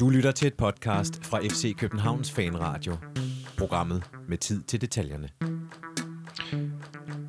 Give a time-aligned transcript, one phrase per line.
[0.00, 2.96] Du lytter til et podcast fra FC Københavns Fanradio.
[3.58, 5.28] Programmet med tid til detaljerne.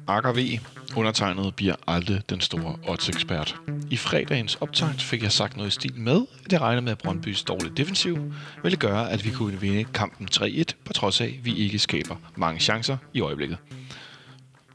[0.07, 0.59] Akker V.
[0.97, 3.55] Undertegnet bliver aldrig den store odds-ekspert.
[3.91, 6.97] I fredagens optakt fik jeg sagt noget i stil med, at jeg regner med, at
[6.97, 11.45] Brøndbys dårlige defensiv ville gøre, at vi kunne vinde kampen 3-1, på trods af, at
[11.45, 13.57] vi ikke skaber mange chancer i øjeblikket.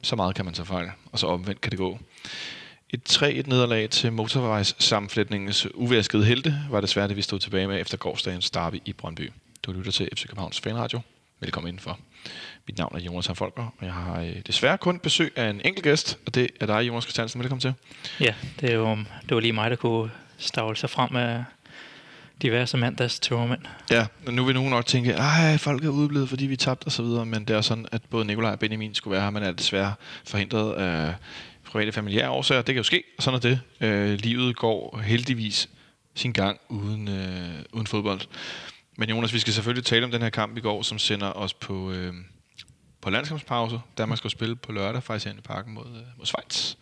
[0.02, 1.98] Så meget kan man tage fejl, og så omvendt kan det gå.
[2.94, 7.80] Et 3-1 nederlag til motorvejs sammenflætningens uvæskede helte var desværre det, vi stod tilbage med
[7.80, 9.32] efter gårdsdagens derby i Brøndby.
[9.62, 11.00] Du lytter til FC Københavns Fanradio.
[11.40, 11.98] Velkommen indenfor.
[12.66, 15.84] Mit navn er Jonas Folker, og jeg har øh, desværre kun besøg af en enkelt
[15.84, 17.40] gæst, og det er dig, Jonas Christiansen.
[17.40, 17.74] Velkommen til.
[18.20, 21.44] Ja, det, er jo, det var lige mig, der kunne stavle sig frem af
[22.42, 23.60] diverse mandags tørmænd.
[23.90, 27.04] Ja, og nu vil nogen nok tænke, at folk er udeblevet, fordi vi tabte osv.,
[27.04, 29.94] men det er sådan, at både Nikolaj og Benjamin skulle være her, men er desværre
[30.24, 31.14] forhindret af
[31.72, 32.62] private familiære årsager.
[32.62, 33.60] Det kan jo ske, og sådan er det.
[33.80, 35.68] Øh, livet går heldigvis
[36.14, 38.20] sin gang uden, øh, uden fodbold.
[38.96, 41.54] Men Jonas, vi skal selvfølgelig tale om den her kamp i går, som sender os
[41.54, 42.14] på, øh,
[43.00, 43.80] på landskampspause.
[43.98, 46.74] Danmark skal spille på lørdag, faktisk i parken mod, øh, mod Schweiz.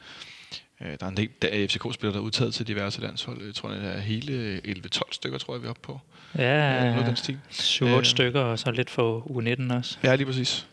[0.81, 3.45] Øh, der er en del FCK-spillere, der er udtaget til diverse landshold.
[3.47, 6.01] Jeg tror, det er hele 11-12 stykker, tror jeg, vi er oppe på.
[6.39, 7.39] Ja, noget den stil.
[7.51, 9.99] 7-8 øh, stykker, og så lidt for U19 også.
[10.03, 10.67] Ja, lige præcis.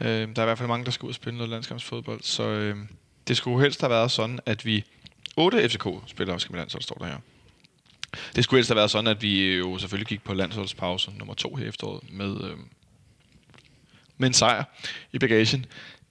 [0.00, 2.42] Øh, der er i hvert fald mange, der skal ud og spille noget landskampsfodbold, så
[2.42, 2.76] øh,
[3.28, 4.84] det skulle helst have været sådan, at vi
[5.36, 7.18] 8 FCK-spillere skal med landshold, står der her.
[8.36, 11.54] Det skulle helst have været sådan, at vi jo selvfølgelig gik på landsholdspause nummer to
[11.54, 12.56] her efteråret med, øh,
[14.18, 14.64] med en sejr
[15.12, 15.66] i bagagen.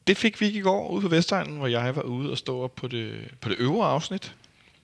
[0.07, 2.61] Det fik vi ikke i går ude på Vestegnen, hvor jeg var ude og stå
[2.61, 4.35] op på det, på det øvre afsnit,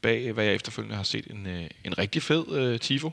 [0.02, 3.12] bag hvad jeg efterfølgende har set en, øh, en rigtig fed øh, tifo,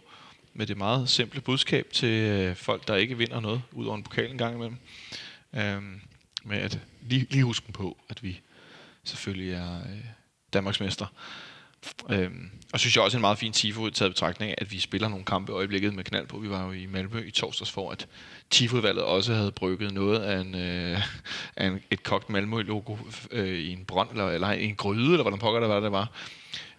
[0.55, 4.03] med det meget simple budskab til øh, folk, der ikke vinder noget, ud over en
[4.03, 4.77] pokal en gang imellem.
[5.55, 5.83] Øh,
[6.45, 8.41] med at lige, lige huske på, at vi
[9.05, 10.05] selvfølgelig er øh,
[10.53, 11.07] Danmarksmester.
[12.11, 15.09] Øhm, og synes jeg også en meget fin tifo taget betragtning af, at vi spiller
[15.09, 16.39] nogle kampe i øjeblikket med knald på.
[16.39, 18.07] Vi var jo i Malmø i torsdags for, at
[18.51, 21.03] tifo også havde brygget noget af, en, øh,
[21.57, 22.97] af en, et kogt Malmø-logo
[23.31, 26.11] øh, i en brønd, eller, eller en gryde, eller hvordan pokker det var, det var.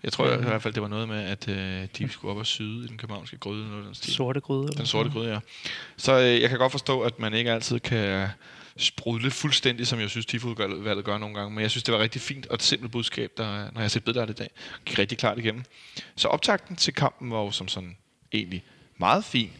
[0.03, 0.43] Jeg tror mm.
[0.43, 2.87] i hvert fald, det var noget med, at øh, de skulle op og syde i
[2.87, 3.69] den københavnske gryde.
[3.69, 4.13] Noget den stil.
[4.13, 4.67] Sorte gryde?
[4.77, 5.39] Den sorte gryde, ja.
[5.97, 8.27] Så øh, jeg kan godt forstå, at man ikke altid kan
[8.77, 11.51] sprudle fuldstændig, som jeg synes, Tifo-udvalget gør nogle gange.
[11.55, 13.87] Men jeg synes, det var rigtig fint og et simpelt budskab, der, når jeg har
[13.87, 14.49] set bedre i dag,
[14.85, 15.63] gik rigtig klart igennem.
[16.15, 17.97] Så optakten til kampen var jo som sådan
[18.33, 18.63] egentlig
[18.97, 19.51] meget fin.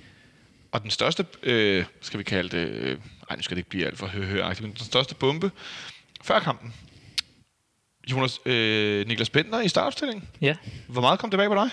[0.71, 2.97] Og den største, øh, skal vi kalde det, øh,
[3.29, 5.51] ej, nu skal det ikke blive alt for høhø men den største bombe
[6.21, 6.73] før kampen.
[8.11, 10.27] Jonas, øh, Niklas Bentner i startopstillingen.
[10.41, 10.55] Ja.
[10.87, 11.69] Hvor meget kom det bag på dig?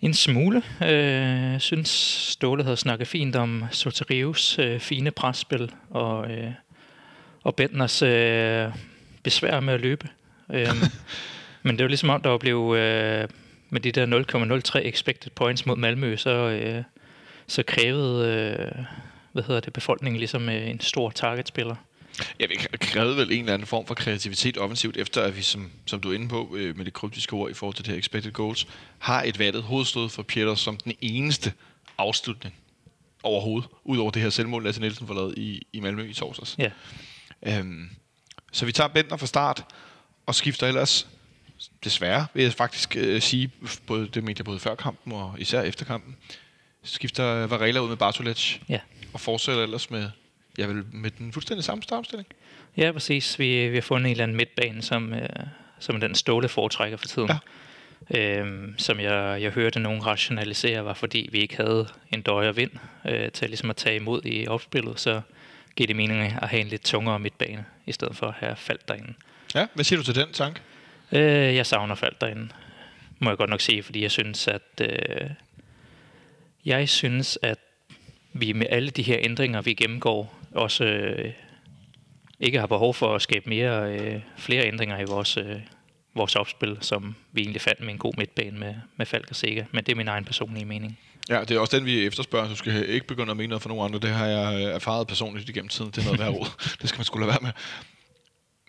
[0.00, 0.62] En smule.
[0.80, 1.88] Jeg øh, synes,
[2.32, 6.50] Ståle havde snakket fint om Soterius øh, fine presspil og, øh,
[7.42, 8.68] og Bentners øh,
[9.22, 10.08] besvær med at løbe.
[10.52, 10.68] Øh,
[11.62, 13.28] men det var ligesom om, der blevet øh,
[13.70, 14.06] med de der
[14.76, 16.82] 0,03 expected points mod Malmø, så, øh,
[17.46, 18.84] så krævede øh,
[19.32, 21.76] hvad hedder det, befolkningen ligesom øh, en stor targetspiller.
[22.40, 25.70] Ja, vi krævede vel en eller anden form for kreativitet offensivt, efter at vi, som,
[25.86, 27.98] som du er inde på øh, med det kryptiske ord i forhold til det her
[27.98, 28.66] expected goals,
[28.98, 31.52] har et vattet hovedstød for Pieter som den eneste
[31.98, 32.54] afslutning
[33.22, 36.56] overhovedet, udover det her selvmål, Lasse Nielsen får lavet i, i Malmø i torsdags.
[36.58, 36.70] Ja.
[37.46, 37.90] Øhm,
[38.52, 39.64] så vi tager Bentner fra start,
[40.26, 41.08] og skifter ellers,
[41.84, 43.50] desværre vil jeg faktisk øh, sige,
[43.86, 46.16] både, det mente jeg både før kampen og især efter kampen,
[46.82, 48.80] skifter Varela ud med Bartolec, ja.
[49.12, 50.10] og fortsætter ellers med
[50.58, 52.28] ja, vel med den fuldstændig samme startstilling.
[52.76, 53.38] Ja, præcis.
[53.38, 55.28] Vi, vi har fundet en eller anden midtbane, som, øh,
[55.78, 57.28] som den ståle foretrækker for tiden.
[57.28, 57.38] Ja.
[58.14, 62.70] Øhm, som jeg, jeg hørte nogen rationalisere, var fordi vi ikke havde en døje vind
[63.08, 65.20] øh, til ligesom at tage imod i opspillet, så
[65.76, 68.88] giver det mening at have en lidt tungere midtbane, i stedet for at have faldt
[68.88, 69.14] derinde.
[69.54, 70.60] Ja, hvad siger du til den tanke?
[71.12, 72.48] Øh, jeg savner faldt derinde,
[73.18, 75.30] må jeg godt nok sige, fordi jeg synes, at øh,
[76.64, 77.58] jeg synes, at
[78.32, 81.32] vi med alle de her ændringer, vi gennemgår, også øh,
[82.40, 85.56] ikke har behov for at skabe mere, øh, flere ændringer i vores, øh,
[86.14, 89.64] vores opspil, som vi egentlig fandt med en god midtbane med, med Falk og Sega.
[89.72, 90.98] Men det er min egen personlige mening.
[91.28, 92.48] Ja, det er også den, vi efterspørger.
[92.48, 93.98] Du skal ikke begynde at mene noget for nogen andre.
[94.08, 95.90] Det har jeg erfaret personligt igennem tiden.
[95.90, 96.46] Det er noget værd råd.
[96.80, 97.52] det skal man skulle lade være med.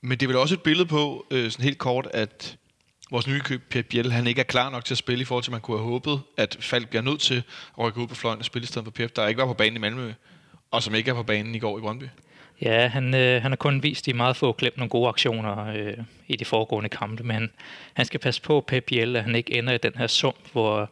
[0.01, 2.57] Men det er vel også et billede på, øh, sådan helt kort, at
[3.11, 5.43] vores nye køb, Per Biel, han ikke er klar nok til at spille i forhold
[5.43, 7.43] til, at man kunne have håbet, at Falk bliver nødt til
[7.77, 9.53] at rykke ud på fløjen og spille i stedet for Pep, der ikke var på
[9.53, 10.13] banen i Malmø
[10.71, 12.03] og som ikke er på banen i går i Brøndby.
[12.61, 15.97] Ja, han, øh, han har kun vist i meget få klip nogle gode aktioner øh,
[16.27, 17.51] i de foregående kampe, men
[17.93, 20.89] han skal passe på Pep Biel, at han ikke ender i den her sump, hvor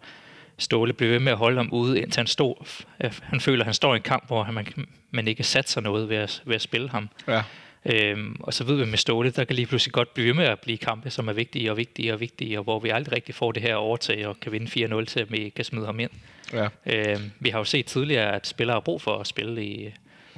[0.57, 2.83] Ståle bliver ved med at holde ham ude, indtil han, stod,
[3.23, 4.67] han føler, at han står i en kamp, hvor han,
[5.11, 7.09] man ikke sat sig noget ved at, ved at spille ham.
[7.27, 7.43] Ja.
[7.85, 10.59] Øhm, og så ved vi med Ståle, der kan lige pludselig godt blive med at
[10.59, 13.51] blive kampe, som er vigtige og vigtige og vigtige, og hvor vi aldrig rigtig får
[13.51, 16.09] det her overtag og kan vinde 4-0 til, at vi kan smide ham ind.
[16.53, 16.67] Ja.
[16.85, 19.89] Øhm, vi har jo set tidligere, at spillere har brug for at spille i,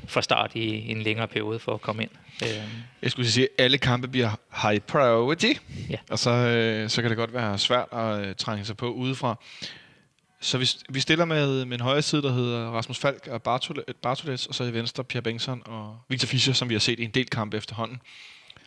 [0.07, 2.12] fra start i, i en længere periode for at komme ind.
[2.44, 2.69] Øhm,
[3.01, 4.30] Jeg skulle sige, at alle kampe bliver
[4.63, 5.51] high priority,
[5.89, 5.95] Ja.
[6.09, 9.36] og så, øh, så kan det godt være svært at øh, trænge sig på udefra.
[10.41, 13.83] Så vi, vi stiller med, med en højre side, der hedder Rasmus Falk og Bartolet,
[14.01, 17.03] Bartolets, og så i venstre Pierre Bengtsson og Victor Fischer, som vi har set i
[17.03, 18.01] en del kampe efterhånden.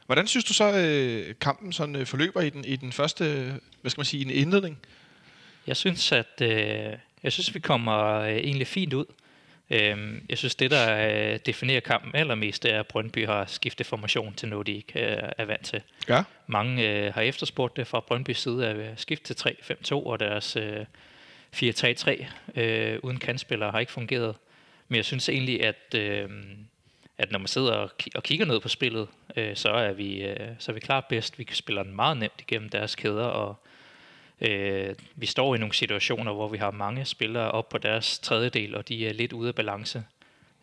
[0.06, 3.52] Hvordan synes du så, øh, kampen sådan, øh, forløber i den, i den første, øh,
[3.80, 4.78] hvad skal man sige, i en indledning?
[5.66, 6.92] Jeg synes, at øh,
[7.22, 9.04] jeg synes, vi kommer øh, egentlig fint ud.
[9.70, 14.34] Øhm, jeg synes, det, der øh, definerer kampen allermest, er, at Brøndby har skiftet formation
[14.34, 15.82] til noget, de ikke øh, er vant til.
[16.08, 16.22] Ja.
[16.46, 20.84] Mange øh, har efterspurgt det fra Brøndbys side at skifte til 3-5-2, og deres øh,
[21.56, 22.26] 4-3-3
[22.60, 24.37] øh, uden kantspillere har ikke fungeret.
[24.88, 26.28] Men jeg synes egentlig, at, øh,
[27.19, 30.22] at når man sidder og, k- og kigger ned på spillet, øh, så, er vi,
[30.22, 31.38] øh, så er vi klart bedst.
[31.38, 33.56] Vi spiller den meget nemt igennem deres kæder, og
[34.40, 38.75] øh, vi står i nogle situationer, hvor vi har mange spillere op på deres tredjedel,
[38.75, 40.05] og de er lidt ude af balance.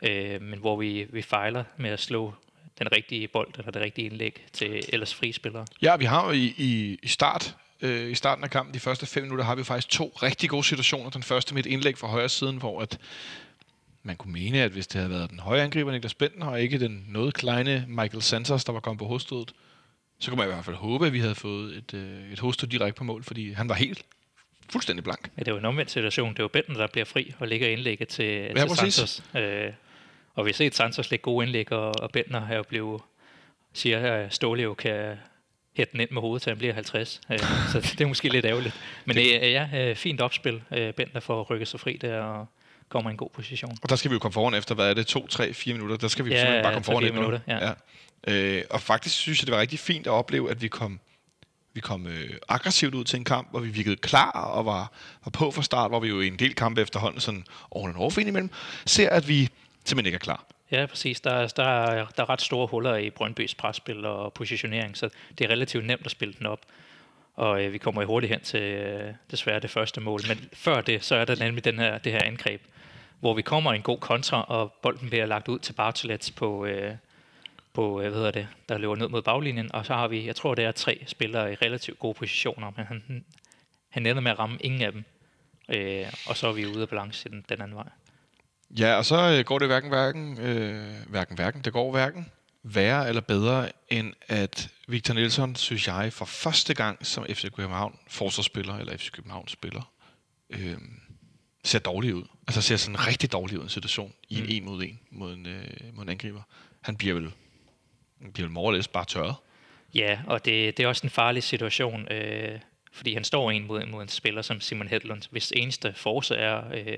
[0.02, 2.34] Øh, men hvor vi, vi fejler med at slå
[2.80, 5.66] den rigtige bold eller det rigtige indlæg til ellers frie spillere.
[5.82, 9.06] Ja, vi har jo i, i, i start øh, i starten af kampen, de første
[9.06, 11.10] fem minutter, har vi faktisk to rigtig gode situationer.
[11.10, 12.98] Den første med et indlæg fra højre siden, hvor at
[14.04, 16.80] man kunne mene, at hvis det havde været den højre angriber Niklas Benten, og ikke
[16.80, 19.54] den noget kleine Michael Santos, der var kommet på hovedstødet,
[20.20, 22.68] så kunne man i hvert fald håbe, at vi havde fået et, øh, et hovedstød
[22.68, 24.06] direkte på mål, fordi han var helt
[24.72, 25.32] fuldstændig blank.
[25.38, 26.34] Ja, det jo en omvendt situation.
[26.34, 28.94] Det jo Benten, der bliver fri og lægger indlægget til, ja, til præcis.
[28.94, 29.24] Santos.
[29.36, 29.74] Øh,
[30.36, 33.02] og vi har set Santos lægge gode indlæg, og, og Bentner er jo blevet,
[33.74, 35.18] siger at Ståle jo kan
[35.80, 37.22] hætte den ind med hovedet, til han bliver 50.
[37.32, 37.40] Øh,
[37.72, 38.76] så det er måske lidt ærgerligt.
[39.06, 40.62] Men det, ja, øh, fint opspil.
[40.72, 42.48] Øh, Bentner får rykket sig fri der og
[42.90, 43.78] kommer i en god position.
[43.84, 45.98] Og der skal vi jo komme foran efter, hvad er det, to, tre, fire minutter?
[45.98, 47.14] Der skal vi jo Ja, simpelthen bare komme foran 3-4 1-0.
[47.14, 47.68] minutter, ja.
[47.68, 47.74] ja.
[48.28, 51.00] Øh, og faktisk synes jeg, det var rigtig fint at opleve, at vi kom,
[51.74, 54.92] vi kom øh, aggressivt ud til en kamp, hvor vi virkede klar og var,
[55.26, 57.96] var på fra start, hvor vi jo i en del kampe efterhånden sådan over en
[57.96, 58.50] overfin imellem,
[58.86, 59.50] ser, at vi
[59.86, 60.46] simpelthen ikke er klar.
[60.72, 61.22] Ja, præcis.
[61.22, 65.46] Der, der, er, der er ret store huller i Brøndbys presspil og positionering, så det
[65.46, 66.66] er relativt nemt at spille den op.
[67.36, 70.20] Og øh, vi kommer hurtigt hen til øh, desværre det første mål.
[70.28, 72.62] Men før det, så er der nemlig den her, det her angreb,
[73.20, 76.96] hvor vi kommer en god kontra, og bolden bliver lagt ud til Bartolets på, øh,
[77.74, 79.76] på øh, hvad hedder det, der løber ned mod baglinjen.
[79.76, 82.86] Og så har vi, jeg tror det er tre spillere i relativt gode positioner, men
[82.86, 83.26] han,
[83.90, 85.04] han ender med at ramme ingen af dem.
[85.70, 87.90] Øh, og så er vi ude af balance den, den anden vej.
[88.78, 92.32] Ja, og så øh, går det hverken, hverken, øh, hverken, hverken, det går hverken
[92.64, 98.00] værre eller bedre, end at Victor Nielsen, synes jeg, for første gang som FC København
[98.08, 99.92] forsvarsspiller, eller FC København spiller,
[100.50, 100.78] øh,
[101.64, 102.24] ser dårlig ud.
[102.48, 104.50] Altså ser sådan rigtig dårlig ud i en situation, i en Mm.
[104.50, 106.42] en mod en, mod en, øh, mod en angriber.
[106.82, 107.32] Han bliver vel,
[108.22, 109.36] han bliver vel more or less bare tørret.
[109.94, 112.60] Ja, og det, det er også en farlig situation, øh,
[112.92, 116.64] fordi han står en mod, mod en spiller som Simon Hedlund, hvis eneste force er,
[116.74, 116.98] øh,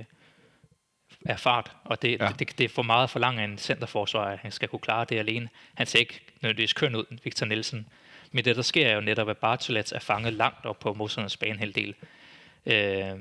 [1.26, 2.26] er fart, og det, Ja.
[2.26, 2.32] ja.
[2.40, 5.06] det, det er for meget for langt af en centerforsvar, at han skal kunne klare
[5.10, 5.50] det alene.
[5.74, 7.88] Han ser ikke nødvendigvis køn ud, Victor Nielsen.
[8.32, 11.38] Men det, der sker, er jo netop, at Bartolets er fanget langt op på modstandernes
[11.38, 11.96] banehalvdel.
[12.66, 13.12] Øh,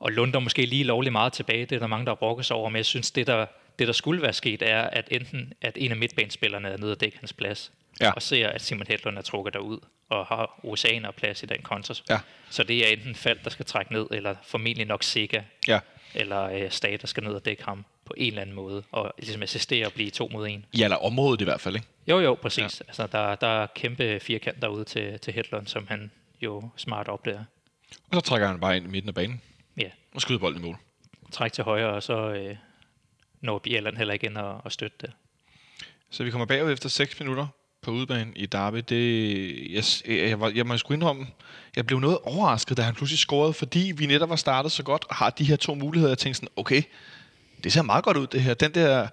[0.00, 2.68] og lunder måske lige lovligt meget tilbage, det er der mange, der brokker sig over,
[2.68, 3.46] men jeg synes, det der,
[3.78, 7.00] det der skulle være sket, er, at enten at en af midtbanespillerne er nede og
[7.00, 8.10] dække hans plads, Ja.
[8.10, 11.94] og ser, at Simon Hedlund er trukket derud, og har USA'en plads i den kontra.
[12.10, 12.18] Ja.
[12.50, 15.78] Så det er enten Fald, der skal trække ned, eller formentlig nok Sega, Ja.
[16.14, 19.14] Eller øh, Stat, der skal ned og dække ham på en eller anden måde, og
[19.18, 20.64] ligesom assistere og blive to mod en.
[20.78, 21.86] Ja, eller området i hvert fald, ikke?
[22.06, 22.80] Jo, jo, præcis.
[22.80, 22.86] Ja.
[22.88, 27.24] Altså, der, der er kæmpe firkant derude til, til Hedlund, som han jo smart op
[27.24, 27.44] der.
[28.10, 29.40] Og så trækker han bare ind i midten af banen
[29.76, 30.76] Ja, og skyder bolden i mål.
[31.32, 32.56] træk til højre, og så øh,
[33.40, 35.12] når Bjelland heller ikke ind og, og støtte det.
[36.10, 37.46] Så vi kommer bagud efter 6 minutter
[37.84, 38.82] på udebane i Derby.
[38.88, 41.26] Det, jeg, jeg, jeg, var, jeg må sgu indrømme,
[41.76, 45.04] jeg blev noget overrasket, da han pludselig scorede, fordi vi netop var startet så godt
[45.08, 46.10] og har de her to muligheder.
[46.10, 46.82] Jeg tænkte sådan, okay,
[47.64, 48.54] det ser meget godt ud det her.
[48.54, 49.08] Den der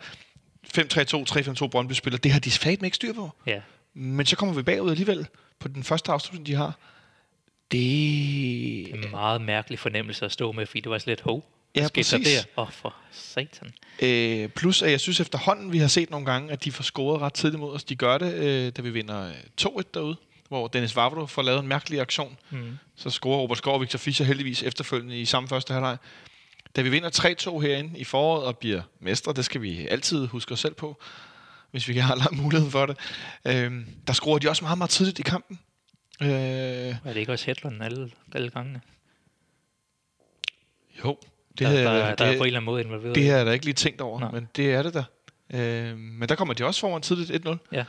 [0.77, 3.29] 5-3-2, 3-5-2 Brøndby spiller, det har de fat ikke styr på.
[3.47, 3.61] Ja,
[3.93, 5.27] Men så kommer vi bagud alligevel
[5.59, 6.77] på den første afslutning, de har.
[7.71, 7.79] Det...
[7.79, 11.87] det er en meget mærkelig fornemmelse at stå med, fordi det var lidt, hov, Ja,
[11.87, 12.27] skete præcis.
[12.27, 12.61] der?
[12.61, 13.73] Åh, oh, for satan.
[14.01, 17.21] Øh, plus at jeg synes efterhånden, vi har set nogle gange, at de får scoret
[17.21, 17.83] ret tidligt mod os.
[17.83, 20.15] De gør det, øh, da vi vinder øh, 2-1 derude,
[20.47, 22.37] hvor Dennis Vavro får lavet en mærkelig aktion.
[22.49, 22.77] Mm.
[22.95, 25.97] Så scorer Robert Skov og Victor Fischer heldigvis efterfølgende i samme første halvleg.
[26.75, 27.09] Da vi vinder
[27.55, 31.01] 3-2 herinde i foråret og bliver mestre, det skal vi altid huske os selv på,
[31.71, 32.97] hvis vi har lang mulighed for det.
[33.47, 33.71] Øh,
[34.07, 35.59] der scorer de også meget, meget tidligt i kampen.
[36.21, 38.81] Øh, Er det ikke også Hedlund alle, alle gangene?
[41.05, 41.17] jo,
[41.51, 43.15] det, Der, havde- der, der, der er på en det, eller anden måde involveret.
[43.15, 44.31] det har jeg da ikke lige tænkt over, Nej.
[44.31, 45.03] men det er det da.
[45.59, 47.57] Øh, men der kommer de også foran tidligt 1-0.
[47.71, 47.83] Ja.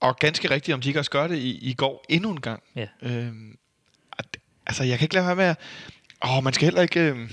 [0.00, 2.62] og ganske rigtigt, om de ikke også gør det i, i går endnu en gang.
[2.76, 2.86] Ja.
[4.18, 4.36] At-
[4.66, 5.56] altså, jeg kan ikke lade være med at...
[6.24, 7.30] Åh, man skal heller ikke øhm,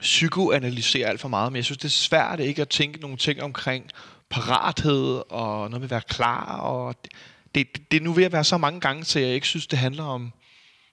[0.00, 3.42] psykoanalysere alt for meget, men jeg synes, det er svært ikke at tænke nogle ting
[3.42, 3.90] omkring
[4.30, 6.56] parathed og noget med at være klar.
[6.60, 7.12] Og det,
[7.54, 9.78] det, det er nu ved at være så mange gange, så jeg ikke synes, det
[9.78, 10.32] handler om...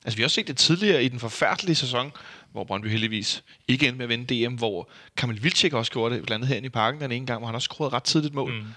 [0.06, 2.12] Altså, vi har også set det tidligere i den forfærdelige sæson,
[2.52, 6.26] hvor Brøndby heldigvis ikke endte med at vinde DM, hvor Kamil Vilcek også gjorde det,
[6.26, 8.54] blandt andet herinde i parken den ene gang, hvor han også scorede ret tidligt mål.
[8.54, 8.68] Mm.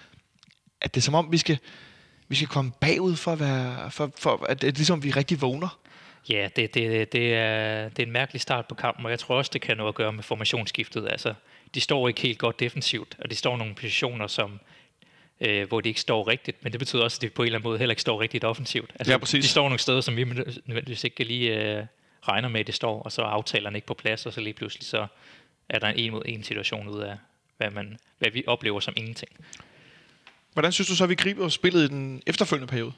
[0.80, 1.58] At det er som om, vi skal,
[2.28, 3.90] vi skal komme bagud for at være...
[3.90, 5.78] For, for, at det er ligesom, vi rigtig vågner.
[6.28, 9.36] Ja, det, det, det, er, det er en mærkelig start på kampen, og jeg tror
[9.36, 11.08] også, det kan noget at gøre med formationsskiftet.
[11.10, 11.34] Altså,
[11.74, 14.60] de står ikke helt godt defensivt, og de står i nogle positioner, som,
[15.44, 17.58] øh, hvor de ikke står rigtigt, men det betyder også, at de på en eller
[17.58, 18.90] anden måde heller ikke står rigtigt offensivt.
[18.94, 19.44] Altså, Ja, præcis.
[19.44, 21.86] De står nogle steder, som vi nødvendigvis ikke lige øh,
[22.28, 24.54] regner med, at det står, og så er aftalerne ikke på plads, og så lige
[24.54, 25.06] pludselig så
[25.68, 27.16] er der en en mod en situation ud af,
[27.56, 29.30] hvad, man, hvad vi oplever som ingenting.
[30.52, 32.92] Hvordan synes du så, at vi griber spillet i den efterfølgende periode?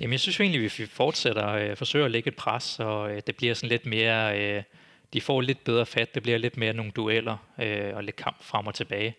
[0.00, 3.10] Jamen, jeg synes jo egentlig, at vi fortsætter øh, forsøger at lægge et pres, og
[3.12, 4.40] øh, det bliver sådan lidt mere...
[4.40, 4.62] Øh,
[5.12, 8.36] de får lidt bedre fat, det bliver lidt mere nogle dueller øh, og lidt kamp
[8.44, 9.14] frem og tilbage.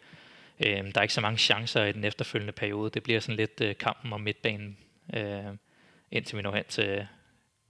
[0.59, 2.89] Øh, der er ikke så mange chancer i den efterfølgende periode.
[2.89, 4.77] Det bliver sådan lidt øh, kampen om midtbanen,
[5.13, 5.43] øh,
[6.11, 7.07] indtil vi når hen til,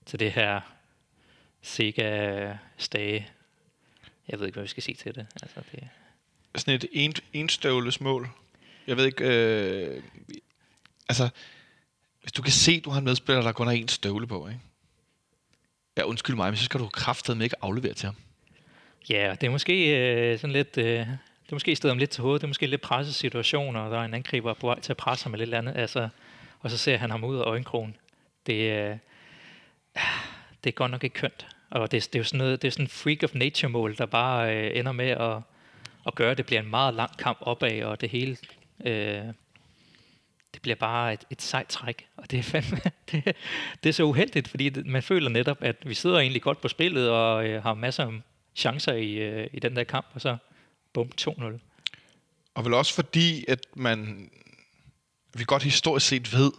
[0.06, 0.62] til det her
[1.62, 3.28] Sega-stage.
[4.28, 5.28] Jeg ved ikke, hvad vi skal sige til det.
[5.42, 5.88] Altså, det
[6.56, 8.30] Sådan et en, enstøvles mål.
[8.88, 9.24] Jeg ved ikke...
[9.24, 10.04] Øh,
[11.10, 11.30] altså,
[12.22, 14.60] hvis du kan se, du har en medspiller, der kun har en støvle på, ikke?
[15.98, 18.16] Ja, undskyld mig, men så skal du kraftedeme ikke aflevere til ham.
[19.10, 20.78] Ja, det er måske øh, sådan lidt...
[20.78, 21.08] Øh,
[21.50, 22.42] det er måske stedet om lidt til hovedet.
[22.42, 24.98] Det er måske lidt presset situation, og der er en angriber på vej til at
[24.98, 25.78] presse ham med lidt andet.
[25.78, 26.10] Altså,
[26.60, 27.96] og så ser han ham ud af øjenkrogen.
[28.46, 28.98] Det, øh,
[30.64, 31.48] det er godt nok ikke kønt.
[31.70, 33.98] Og det, det er jo sådan noget, det er sådan en freak of nature mål,
[33.98, 35.38] der bare øh, ender med at,
[36.08, 38.38] at gøre, at det bliver en meget lang kamp opad, og det hele,
[38.86, 39.24] øh,
[40.54, 42.08] det bliver bare et, et sejt træk.
[42.18, 42.78] Og det er fandme,
[43.12, 43.36] det,
[43.84, 47.10] det er så uheldigt, fordi man føler netop, at vi sidder egentlig godt på spillet,
[47.10, 48.12] og øh, har masser af
[48.56, 50.38] chancer i, øh, i den der kamp, og så
[50.94, 51.44] bum, 2-0.
[52.54, 54.30] Og vel også fordi, at man...
[55.34, 56.52] Vi godt historisk set ved,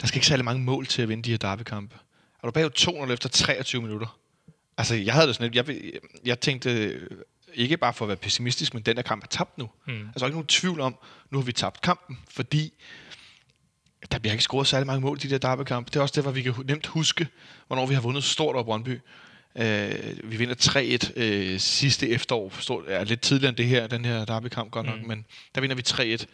[0.00, 1.96] der skal ikke særlig mange mål til at vinde de her derbykampe.
[2.42, 4.18] Er du bagud 2-0 efter 23 minutter?
[4.78, 5.68] Altså, jeg havde det sådan lidt...
[5.68, 5.92] Jeg,
[6.24, 7.10] jeg tænkte, øh,
[7.54, 9.70] ikke bare for at være pessimistisk, men den her kamp er tabt nu.
[9.86, 9.92] Mm.
[9.92, 10.96] Altså, der er ikke nogen tvivl om,
[11.30, 12.72] nu har vi tabt kampen, fordi
[14.12, 15.90] der bliver ikke scoret særlig mange mål i de der derbykampe.
[15.90, 17.28] Det er også derfor, vi kan nemt huske,
[17.66, 19.00] hvornår vi har vundet stort over Brøndby.
[19.58, 20.54] Øh, vi vinder
[21.16, 22.52] 3-1 øh, sidste efterår.
[22.60, 25.08] Stort, ja, lidt tidligere end det her, den her derbykamp godt nok, Mm.
[25.08, 25.24] men
[25.54, 26.24] der vinder vi 3-1.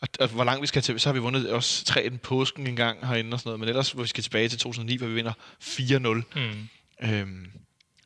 [0.00, 2.76] Og, og, hvor langt vi skal til, så har vi vundet også 3-1 påsken en
[2.76, 5.14] gang herinde og sådan noget, men ellers, hvor vi skal tilbage til 2009, hvor vi
[5.14, 6.40] vinder 4-0.
[6.40, 6.68] Mm.
[7.10, 7.46] Øhm,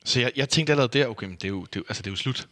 [0.05, 2.07] så jeg, jeg tænkte allerede der, okay, men det er, jo, det, er altså, det
[2.07, 2.47] er jo slut.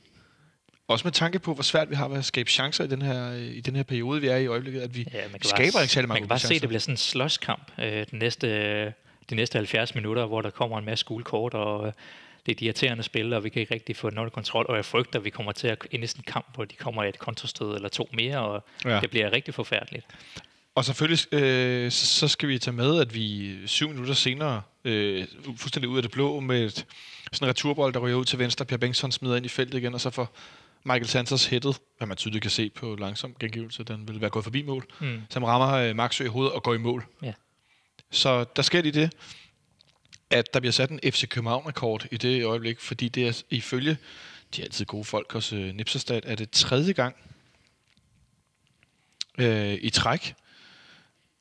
[0.89, 3.33] Også med tanke på, hvor svært vi har ved at skabe chancer i den her,
[3.33, 5.83] i den her periode, vi er i øjeblikket, at vi Ja, man kan skaber bare,
[5.83, 6.69] ikke særlig Man mange kan bare se, at det chancer.
[6.69, 8.47] bliver sådan en slåskamp øh, den næste,
[9.31, 11.93] de næste 70 minutter, hvor der kommer en masse gule kort, og øh,
[12.47, 14.85] det er de irriterende spil, og vi kan ikke rigtig få noget kontrol, og jeg
[14.85, 17.75] frygter, at vi kommer til at ind i en kamp, hvor de kommer et kontrastød
[17.75, 19.01] eller to mere, og Ja.
[19.01, 20.07] det bliver rigtig forfærdeligt.
[20.75, 25.27] Og selvfølgelig, øh, så så skal vi tage med, at vi syv minutter senere, øh,
[25.57, 26.87] fuldstændig ud af det blå, med et,
[27.33, 29.95] sådan en returbold, der ryger ud til venstre, Per Bengtsson smider ind i feltet igen,
[29.95, 30.37] og så får
[30.85, 34.45] Michael Sanders hættet, hvad man tydeligt kan se på langsom gengivelse, den vil være gået
[34.45, 35.21] forbi mål, Mm.
[35.31, 37.05] som rammer øh, Maxø i hovedet og går i mål.
[37.23, 37.33] Ja.
[38.15, 39.13] Så der sker lige det,
[40.31, 43.97] at der bliver sat en FC København-rekord i det øjeblik, fordi det er ifølge
[44.57, 47.17] de er altid gode folk hos øh, Nipserstad, er det tredje gang
[49.39, 50.35] øh, i træk,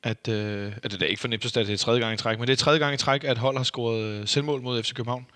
[0.02, 2.46] at, øh, at det er ikke for Nipserstad, det er tredje gang i træk, men
[2.48, 5.26] det er tredje gang i træk, at hold har scoret øh, selvmål mod FC København,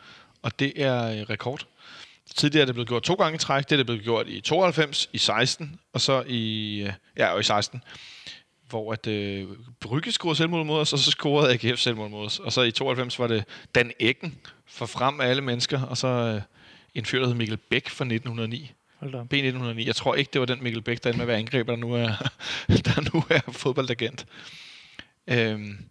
[0.43, 1.67] og det er øh, rekord.
[2.35, 4.41] Tidligere er det blevet gjort to gange i træk, det er det blevet gjort i
[4.41, 7.83] 92, i 16, og så i, øh, ja, og i 16,
[8.69, 9.49] hvor at øh,
[9.81, 12.39] Brygge scorede selvmål mod os, og så scorede AGF selvmål mod os.
[12.39, 13.45] Og så i 92 var det
[13.75, 16.43] Dan Ecken for frem af alle mennesker, og så øh,
[16.95, 18.73] en fyr, der hed Mikkel Bæk fra 1909.
[18.99, 19.19] Hold da.
[19.19, 19.35] op.
[19.35, 19.87] B1909.
[19.87, 21.81] Jeg tror ikke, det var den Mikkel Bæk, der endte med at være angriber, der
[21.81, 22.31] nu er,
[22.87, 24.27] der nu er fodboldagent.
[25.27, 25.85] Øhm,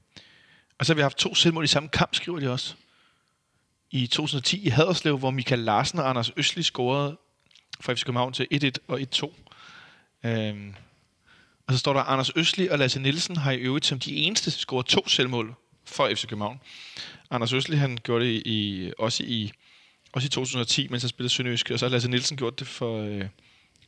[0.79, 2.75] og så har vi haft to selvmål i samme kamp, skriver de også.
[3.91, 7.17] I 2010 i Haderslev, hvor Michael Larsen og Anders Østli scorede
[7.81, 9.34] fra FC København til 1-1 og 1-2.
[10.29, 10.75] Øhm,
[11.68, 14.52] og så står der, Anders Østli og Lasse Nielsen har i øvrigt som de eneste
[14.52, 15.56] scoret to selvmål
[15.86, 16.60] for FC København.
[17.32, 19.52] Anders Østli, han gjorde det i, også i
[20.12, 23.02] også i 2010, mens han spillede Sønderjysk, og så har Lasse Nielsen gjort det for,
[23.02, 23.26] øh,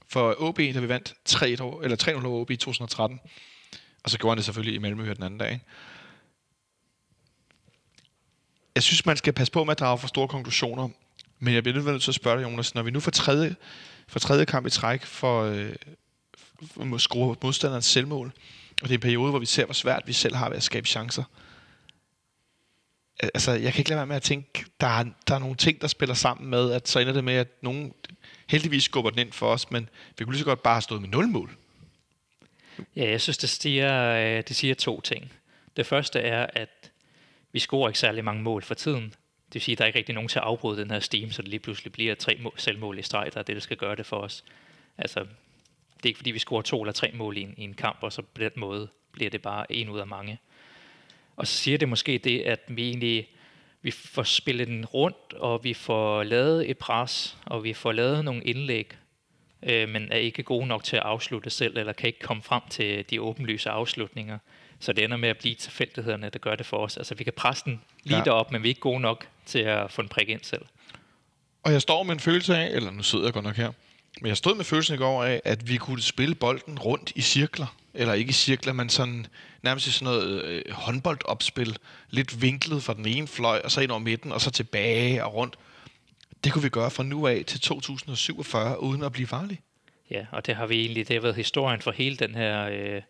[0.07, 3.19] for OB, da vi vandt 3 år, eller 3-0 over OB i 2013.
[4.03, 5.51] Og så gjorde han det selvfølgelig i Malmø den anden dag.
[5.51, 5.65] Ikke?
[8.75, 10.89] Jeg synes, man skal passe på med at drage for store konklusioner,
[11.39, 13.55] men jeg bliver nødt til at spørge dig, Jonas, når vi nu for tredje,
[14.07, 15.75] for tredje kamp i træk for, øh,
[16.67, 18.31] for at modstanderens selvmål,
[18.81, 20.63] Og det er en periode, hvor vi ser, hvor svært vi selv har ved at
[20.63, 21.23] skabe chancer.
[23.19, 25.81] Altså, jeg kan ikke lade være med at tænke, der er, der er nogle ting,
[25.81, 27.93] der spiller sammen med, at så ender det med, at nogen
[28.47, 31.01] heldigvis skubber den ind for os, men vi kunne lige så godt bare have stået
[31.01, 31.55] med nul mål.
[32.95, 35.31] Ja, jeg synes, det siger, øh, det siger to ting.
[35.77, 36.91] Det første er, at
[37.51, 39.03] vi scorer ikke særlig mange mål for tiden.
[39.03, 41.31] Det vil sige, at der er ikke rigtig nogen til at afbryde den her steam,
[41.31, 43.77] så det lige pludselig bliver tre mål, selvmål i streg, der er det, der skal
[43.77, 44.43] gøre det for os.
[44.97, 45.25] Altså,
[46.03, 47.97] det er ikke fordi, vi scorer to eller tre mål i en, i en kamp,
[48.01, 50.39] og så på den måde bliver det bare en ud af mange.
[51.35, 53.27] Og så siger det måske det, at vi egentlig
[53.81, 58.25] vi får spillet den rundt, og vi får lavet et pres, og vi får lavet
[58.25, 58.91] nogle indlæg,
[59.63, 62.61] øh, men er ikke gode nok til at afslutte selv, eller kan ikke komme frem
[62.69, 64.37] til de åbenlyse afslutninger.
[64.79, 66.97] Så det ender med at blive tilfældighederne, der gør det for os.
[66.97, 68.23] Altså vi kan presse den lige ja.
[68.23, 70.65] derop, men vi er ikke gode nok til at få en prik ind selv.
[71.63, 73.71] Og jeg står med en følelse af, eller nu sidder jeg godt nok her,
[74.21, 77.21] men jeg stod med følelsen i går af, at vi kunne spille bolden rundt i
[77.21, 77.75] cirkler.
[77.93, 79.27] Eller ikke i cirkler, men sådan,
[79.61, 81.77] nærmest i sådan noget øh, håndboldopspil.
[82.09, 85.33] Lidt vinklet fra den ene fløj, og så ind over midten, og så tilbage og
[85.33, 85.55] rundt.
[86.43, 89.61] Det kunne vi gøre fra nu af til 2047, uden at blive farlige.
[90.11, 93.01] Ja, og det har vi egentlig, det har været historien for hele den her øh,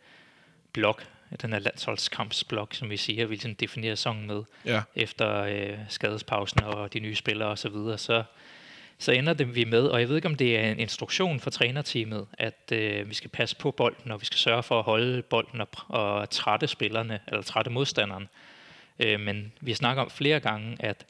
[0.73, 1.05] blok,
[1.41, 4.81] den her landsholdskampsblok, som vi siger, vi ligesom definerer sæsonen med, ja.
[4.95, 8.23] efter øh, skadespausen og de nye spillere osv., så, videre, så
[8.99, 11.49] så ender det vi med, og jeg ved ikke, om det er en instruktion for
[11.49, 15.21] trænerteamet, at øh, vi skal passe på bolden, og vi skal sørge for at holde
[15.21, 18.29] bolden og, og trætte spillerne, eller trætte modstanderen.
[18.99, 21.05] Øh, men vi snakker om flere gange, at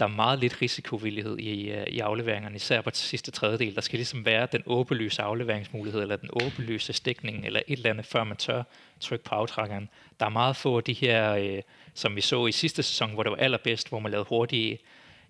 [0.00, 3.74] der er meget lidt risikovillighed i, øh, i afleveringerne, især på sidste tredjedel.
[3.74, 8.06] Der skal ligesom være den åbenlyse afleveringsmulighed, eller den åbenlyse stikning, eller et eller andet,
[8.06, 8.62] før man tør
[9.00, 9.88] trykke på aftrækkeren.
[10.20, 11.62] Der er meget få af de her, øh,
[11.94, 14.78] som vi så i sidste sæson, hvor det var allerbedst, hvor man lavede hurtige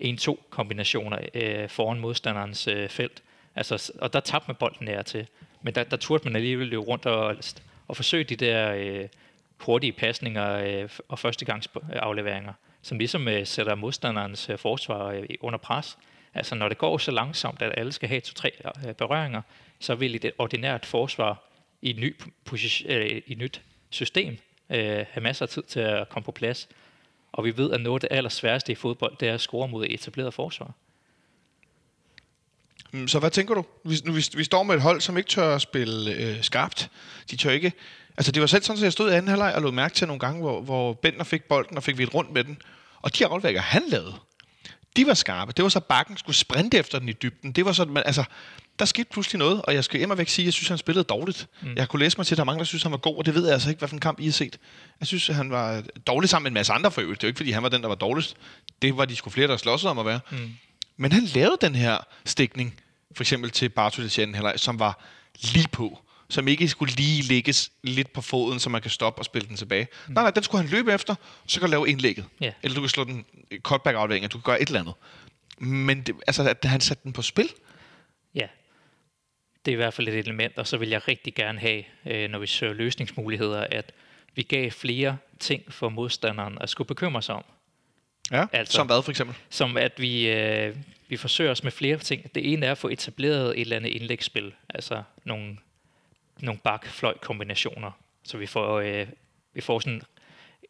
[0.03, 3.23] 1-2 kombinationer øh, foran modstanderens øh, felt.
[3.55, 5.27] Altså, og der tabte man bolden nær til.
[5.63, 7.37] Men der, der turde man alligevel løbe rundt og,
[7.89, 9.09] og forsøge de der øh,
[9.61, 15.59] hurtige pasninger øh, og førstegangsafleveringer, øh, som ligesom øh, sætter modstanderens øh, forsvar øh, under
[15.59, 15.99] pres.
[16.35, 18.53] Altså når det går så langsomt, at alle skal have to-tre
[18.87, 19.43] øh, berøringer,
[19.79, 21.43] så vil et ordinært forsvar
[21.83, 24.39] i et, ny position, øh, i et nyt system
[24.71, 26.69] øh, have masser af tid til at komme på plads.
[27.35, 29.87] Og vi ved, at noget af det allersværeste i fodbold, det er at score mod
[29.91, 30.75] etableret forsvar.
[32.93, 33.65] Mm, så hvad tænker du?
[33.85, 36.91] Vi, nu, vi, vi står med et hold, som ikke tør at spille øh, skarpt.
[37.31, 37.73] De tør ikke...
[38.17, 40.07] Altså, det var selv sådan, at jeg stod i anden halvleg og lod mærke til
[40.07, 42.63] nogle gange, hvor, hvor Bender fik bolden og fik vi rundt med den.
[43.03, 44.15] Og de afleveringer, han lavede,
[44.97, 45.53] de var skarpe.
[45.53, 47.53] Det var så, bakken skulle sprinte efter den i dybden.
[47.53, 48.25] Det var sådan, man, altså,
[48.79, 50.79] der skete pludselig noget, og jeg skal hjemme væk sige, at jeg synes, at han
[50.79, 51.47] spillede dårligt.
[51.63, 51.75] Mm.
[51.77, 53.27] Jeg kunne læse mig til, at der er mange, der synes, han var god, og
[53.27, 54.59] det ved jeg altså ikke, hvilken kamp I har set.
[55.01, 57.21] Jeg synes, at han var dårlig sammen med en masse andre for øvrigt.
[57.21, 58.37] Det er jo ikke, fordi han var den, der var dårligst.
[58.83, 60.21] Det var de skulle flere, der slåsede om at være.
[60.31, 60.55] Mm.
[60.97, 62.81] Men han lavede den her stikning,
[63.17, 65.05] for eksempel til Bartolician, som var
[65.43, 69.25] lige på som ikke skulle lige lægges lidt på foden, så man kan stoppe og
[69.25, 69.89] spille den tilbage.
[70.07, 70.15] Mm.
[70.15, 71.15] Nej, nej, den skulle han løbe efter,
[71.47, 72.25] så kan du lave indlægget.
[72.43, 72.53] Yeah.
[72.63, 73.25] Eller du kan slå den
[73.59, 74.95] cutback aflevering, du kan gøre et eller andet.
[75.59, 77.49] Men det, altså, at han satte den på spil,
[79.65, 82.31] det er i hvert fald et element, og så vil jeg rigtig gerne have, øh,
[82.31, 83.93] når vi søger løsningsmuligheder, at
[84.35, 87.45] vi gav flere ting for modstanderen at skulle bekymre sig om.
[88.31, 89.37] Ja, altså, som hvad for eksempel?
[89.51, 90.77] Som at vi, øh,
[91.09, 92.35] vi forsøger os med flere ting.
[92.35, 95.57] Det ene er at få etableret et eller andet indlægsspil, altså nogle,
[96.41, 97.91] nogle bak-fløj-kombinationer,
[98.25, 99.07] så vi får, øh,
[99.55, 100.03] vi får sådan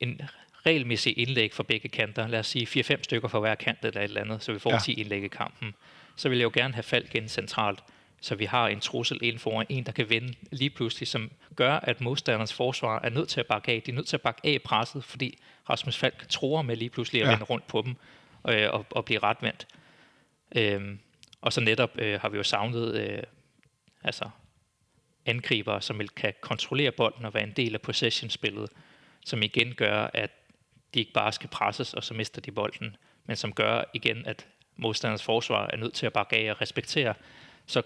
[0.01, 0.21] en
[0.67, 2.27] regelmæssig indlæg for begge kanter.
[2.27, 4.73] Lad os sige 4-5 stykker for hver kant eller et eller andet, så vi får
[4.73, 4.79] ja.
[4.79, 5.75] 10 indlæg i kampen
[6.17, 7.79] så vil jeg jo gerne have Falk ind centralt,
[8.25, 11.73] så vi har en trussel ind foran, en der kan vinde lige pludselig, som gør,
[11.73, 13.83] at modstanderens forsvar er nødt til at bakke af.
[13.87, 15.39] De er nødt til at bakke af presset, fordi
[15.71, 17.33] Rasmus Falk tror med lige pludselig at ja.
[17.33, 17.97] vende rundt på dem
[18.49, 19.67] øh, og, og blive retvendt.
[20.57, 20.99] Øhm,
[21.41, 23.23] og så netop øh, har vi jo savnet øh,
[24.05, 24.31] altså
[25.27, 28.71] angriber, som kan kontrollere bolden og være en del af possession-spillet,
[29.25, 30.31] som igen gør, at
[30.95, 34.47] de ikke bare skal presses, og så mister de bolden, men som gør igen, at
[34.77, 37.15] modstanders forsvar er nødt til at bakke af og respektere.
[37.67, 37.83] Så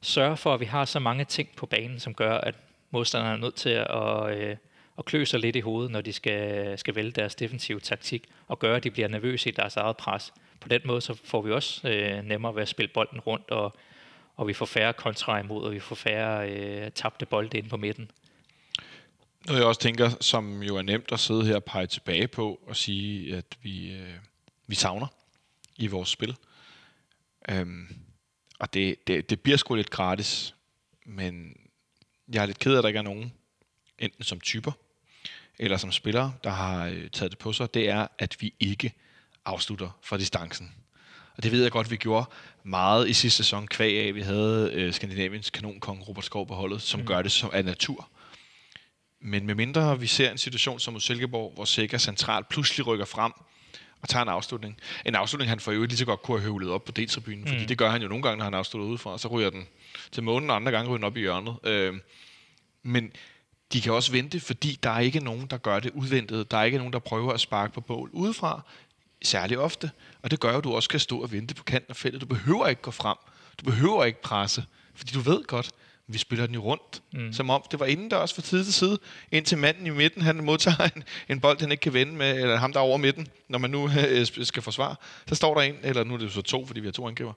[0.00, 2.54] sørge for, at vi har så mange ting på banen, som gør, at
[2.90, 4.56] modstanderne er nødt til at, øh,
[4.98, 8.58] at klø sig lidt i hovedet, når de skal, skal vælge deres defensive taktik, og
[8.58, 10.32] gøre, at de bliver nervøse i deres eget pres.
[10.60, 13.76] På den måde så får vi også øh, nemmere ved at spille bolden rundt, og,
[14.36, 17.76] og vi får færre kontra imod, og vi får færre øh, tabte bolde inde på
[17.76, 18.10] midten.
[19.46, 22.60] Noget jeg også tænker, som jo er nemt at sidde her og pege tilbage på
[22.66, 24.14] og sige, at vi, øh,
[24.66, 25.06] vi savner
[25.76, 26.36] i vores spil.
[27.50, 28.05] Øhm,
[28.58, 30.54] og det, det, det bliver sgu lidt gratis,
[31.06, 31.56] men
[32.32, 33.32] jeg er lidt ked af, at der ikke er nogen,
[33.98, 34.72] enten som typer,
[35.58, 38.92] eller som spillere, der har øh, taget det på sig, det er, at vi ikke
[39.44, 40.74] afslutter fra distancen.
[41.36, 42.30] Og det ved jeg godt, vi gjorde
[42.62, 46.82] meget i sidste sæson, kvæg af, vi havde øh, Skandinaviens kanonkong Robert Skov på holdet,
[46.82, 47.06] som mm.
[47.06, 48.08] gør det som af natur.
[49.20, 53.04] Men med mindre vi ser en situation som mod Silkeborg, hvor Sikker centralt pludselig rykker
[53.04, 53.32] frem
[54.02, 54.76] og tager en afslutning.
[55.06, 57.46] En afslutning, han for øvrigt lige så godt kunne have høvlet op på D-tribunen, mm.
[57.46, 59.66] fordi det gør han jo nogle gange, når han afslutter udefra, og så ryger den
[60.12, 61.56] til månen, og andre gange ryger den op i hjørnet.
[61.64, 61.94] Øh,
[62.82, 63.12] men
[63.72, 66.50] de kan også vente, fordi der er ikke nogen, der gør det udventet.
[66.50, 68.60] Der er ikke nogen, der prøver at sparke på bål udefra,
[69.22, 69.90] særlig ofte.
[70.22, 72.20] Og det gør jo, at du også kan stå og vente på kanten af feltet.
[72.20, 73.16] Du behøver ikke gå frem.
[73.58, 75.70] Du behøver ikke presse, fordi du ved godt,
[76.08, 77.32] vi spiller den jo rundt, mm.
[77.32, 78.98] som om det var inden der også fra tid til side,
[79.32, 82.56] indtil manden i midten, han modtager en, en bold, han ikke kan vende med, eller
[82.56, 84.96] ham der er over midten, når man nu øh, skal forsvare.
[85.26, 87.32] Så står der en, eller nu er det så to, fordi vi har to angriber.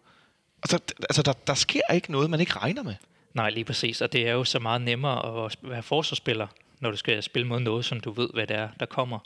[0.62, 2.96] Og så, altså, der, der sker ikke noget, man ikke regner med.
[3.34, 4.02] Nej, lige præcis.
[4.02, 6.48] Og det er jo så meget nemmere at være forsvarsspiller,
[6.80, 9.20] når du skal spille mod noget, som du ved, hvad det er, der kommer.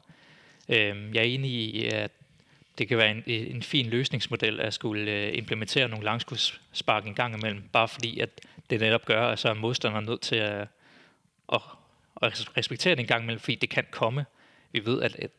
[0.69, 2.11] Øhm, jeg er enig i, at
[2.77, 7.35] det kan være en, en fin løsningsmodel at skulle øh, implementere nogle langskudspark en gang
[7.35, 8.29] imellem, bare fordi at
[8.69, 10.67] det netop gør, at så er modstanderen nødt til at,
[11.53, 11.61] at,
[12.21, 14.25] at respektere det en gang imellem, fordi det kan komme.
[14.71, 15.31] Vi ved, at et,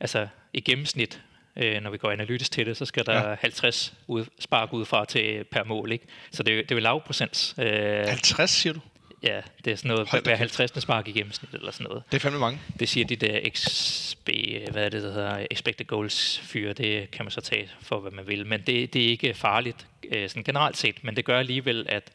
[0.00, 1.22] altså, i gennemsnit,
[1.56, 3.36] øh, når vi går analytisk til det, så skal der ja.
[3.40, 5.92] 50 ud, spark ud fra til per mål.
[5.92, 6.06] Ikke?
[6.30, 7.54] Så det, det er jo lavprocents.
[7.58, 8.80] Øh, 50, siger du?
[9.22, 10.82] Ja, det er sådan noget, Hold hver 50.
[10.82, 12.02] spark i gennemsnit, eller sådan noget.
[12.10, 12.60] Det er fandme mange.
[12.80, 14.28] Det siger de der XB,
[14.70, 18.10] hvad er det, der hedder, expected goals fyre, det kan man så tage for, hvad
[18.10, 18.46] man vil.
[18.46, 22.12] Men det, det er ikke farligt øh, sådan generelt set, men det gør alligevel, at,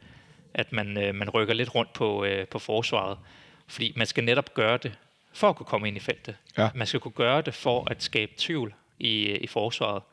[0.53, 3.17] at man, øh, man rykker lidt rundt på, øh, på forsvaret.
[3.67, 4.97] Fordi man skal netop gøre det,
[5.33, 6.35] for at kunne komme ind i feltet.
[6.57, 6.69] Ja.
[6.75, 10.03] Man skal kunne gøre det for at skabe tvivl i, i forsvaret.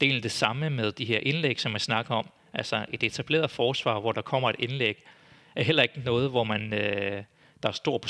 [0.00, 2.30] Det er det samme med de her indlæg, som jeg snakker om.
[2.52, 5.02] Altså et etableret forsvar, hvor der kommer et indlæg,
[5.56, 7.22] er heller ikke noget, hvor man, øh,
[7.62, 8.04] der er stor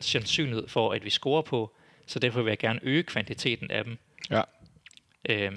[0.00, 1.74] sandsynlighed for, at vi scorer på.
[2.06, 3.98] Så derfor vil jeg gerne øge kvantiteten af dem.
[4.30, 4.42] Ja.
[5.28, 5.52] Øh,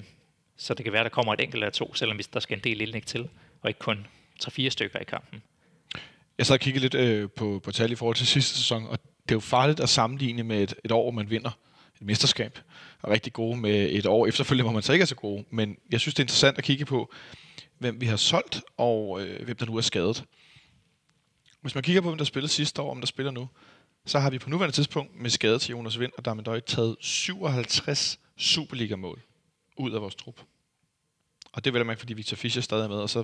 [0.58, 2.82] så det kan være, der kommer et enkelt eller to, selvom der skal en del
[2.82, 3.30] indlæg til,
[3.62, 4.08] og ikke kun
[4.43, 5.43] 3-4 stykker i kampen.
[6.38, 8.99] Jeg så og kiggede lidt øh, på, på tal i forhold til sidste sæson, og
[9.02, 11.49] det er jo farligt at sammenligne med et, et år, hvor man vinder
[11.95, 12.60] et mesterskab,
[13.02, 15.45] og rigtig gode med et år efterfølgende, hvor man så ikke er så gode.
[15.49, 17.13] Men jeg synes, det er interessant at kigge på,
[17.78, 20.23] hvem vi har solgt, og øh, hvem der nu er skadet.
[21.62, 23.49] Hvis man kigger på, hvem der spillede sidste år, om der spiller nu,
[24.06, 26.95] så har vi på nuværende tidspunkt med skade til Jonas Vind og Damien Døj taget
[26.99, 29.21] 57 Superliga-mål
[29.78, 30.41] ud af vores trup.
[31.54, 33.23] Og det vil man fordi Victor Fischer stadig er med, og så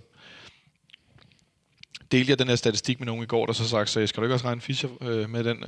[2.16, 4.26] delte jeg den her statistik med nogen i går, der så sagt, så skal du
[4.26, 5.64] ikke også regne Fischer øh, med den?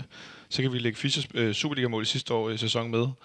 [0.50, 3.16] Så kan vi lægge Fischers øh, Superliga-mål i sidste år i sæson med, og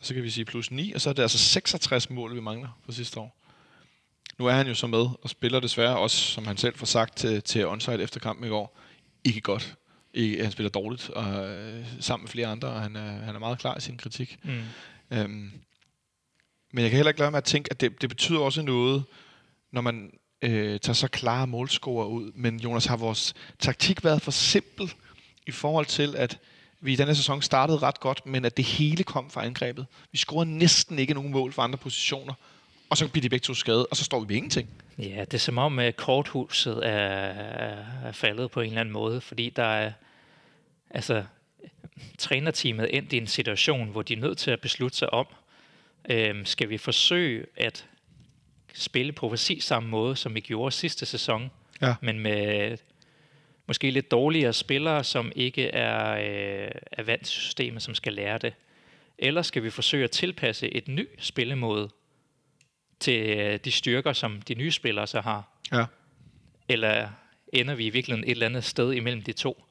[0.00, 2.78] så kan vi sige plus 9, og så er det altså 66 mål, vi mangler
[2.84, 3.36] for sidste år.
[4.38, 7.16] Nu er han jo så med og spiller desværre også, som han selv får sagt
[7.16, 8.78] til, til onside efter kampen i går,
[9.24, 9.76] ikke godt.
[10.14, 13.38] Ikke, han spiller dårligt og, øh, sammen med flere andre, og han er, han er
[13.38, 14.38] meget klar i sin kritik.
[14.42, 14.62] Mm.
[15.10, 15.52] Øhm,
[16.72, 19.04] men jeg kan heller ikke lade med at tænke, at det, det betyder også noget,
[19.72, 20.10] når man
[20.42, 22.32] øh, tager så klare målscorer ud.
[22.34, 24.92] Men Jonas, har vores taktik været for simpel
[25.46, 26.38] i forhold til, at
[26.80, 29.86] vi i denne sæson startede ret godt, men at det hele kom fra angrebet.
[30.12, 32.34] Vi scorede næsten ikke nogen mål fra andre positioner,
[32.90, 34.68] og så bliver de begge to skadet, og så står vi med ingenting.
[34.98, 36.98] Ja, det er som om, at korthuset er,
[38.04, 39.92] er faldet på en eller anden måde, fordi der er,
[40.90, 41.24] altså,
[42.18, 45.26] trænerteamet endt i en situation, hvor de er nødt til at beslutte sig om,
[46.10, 47.86] øhm, skal vi forsøge at
[48.78, 51.50] spille på præcis samme måde, som vi gjorde sidste sæson,
[51.82, 51.94] ja.
[52.00, 52.78] men med
[53.66, 58.38] måske lidt dårligere spillere, som ikke er, øh, er vant til systemet, som skal lære
[58.38, 58.54] det.
[59.18, 61.88] Eller skal vi forsøge at tilpasse et ny spillemåde
[63.00, 65.58] til øh, de styrker, som de nye spillere så har?
[65.72, 65.84] Ja.
[66.68, 67.08] Eller
[67.52, 69.64] ender vi i virkeligheden et eller andet sted imellem de to?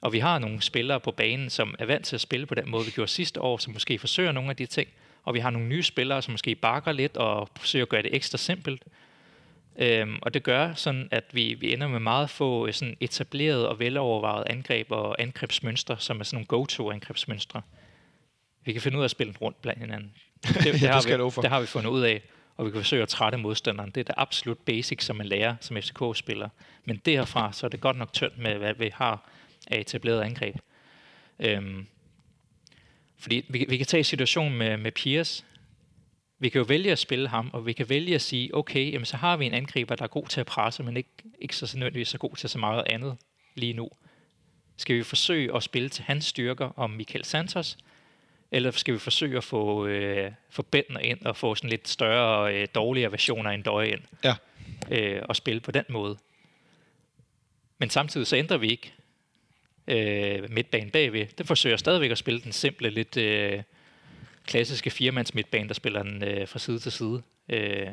[0.00, 2.70] Og vi har nogle spillere på banen, som er vant til at spille på den
[2.70, 4.88] måde, vi gjorde sidste år, som måske forsøger nogle af de ting,
[5.24, 8.14] og vi har nogle nye spillere, som måske bakker lidt og forsøger at gøre det
[8.14, 8.82] ekstra simpelt.
[9.76, 13.68] Øhm, og det gør sådan, at vi, vi ender med meget få øh, sådan etableret
[13.68, 17.62] og velovervejet angreb og angrebsmønstre, som er sådan nogle go-to-angrebsmønstre.
[18.64, 20.12] Vi kan finde ud af at spille rundt blandt hinanden.
[20.42, 22.22] Det, det, ja, har det, vi, det har vi fundet ud af,
[22.56, 23.90] og vi kan forsøge at trætte modstanderen.
[23.90, 26.48] Det er det absolut basic, som man lærer som FCK-spiller.
[26.84, 29.28] Men derfra, så er det godt nok tyndt med, hvad vi har
[29.66, 30.56] af etableret angreb.
[31.38, 31.86] Øhm,
[33.20, 35.44] fordi vi, vi kan tage situationen med, med Piers.
[36.38, 39.04] Vi kan jo vælge at spille ham, og vi kan vælge at sige, okay, jamen,
[39.04, 41.78] så har vi en angriber, der er god til at presse, men ikke, ikke så
[41.78, 43.16] nødvendigvis så god til så meget andet
[43.54, 43.90] lige nu.
[44.76, 47.78] Skal vi forsøge at spille til hans styrker om Michael Santos,
[48.50, 52.54] eller skal vi forsøge at få, øh, få Bentner ind og få sådan lidt større,
[52.54, 54.00] øh, dårligere versioner end Døje ind?
[54.24, 54.34] Ja.
[54.90, 56.16] Øh, og spille på den måde.
[57.78, 58.92] Men samtidig så ændrer vi ikke
[59.88, 61.26] øh, midtbanen bagved.
[61.38, 63.62] Den forsøger stadigvæk at spille den simple, lidt øh,
[64.46, 67.22] klassiske firemands midtbane, der spiller den øh, fra side til side.
[67.48, 67.88] Øh,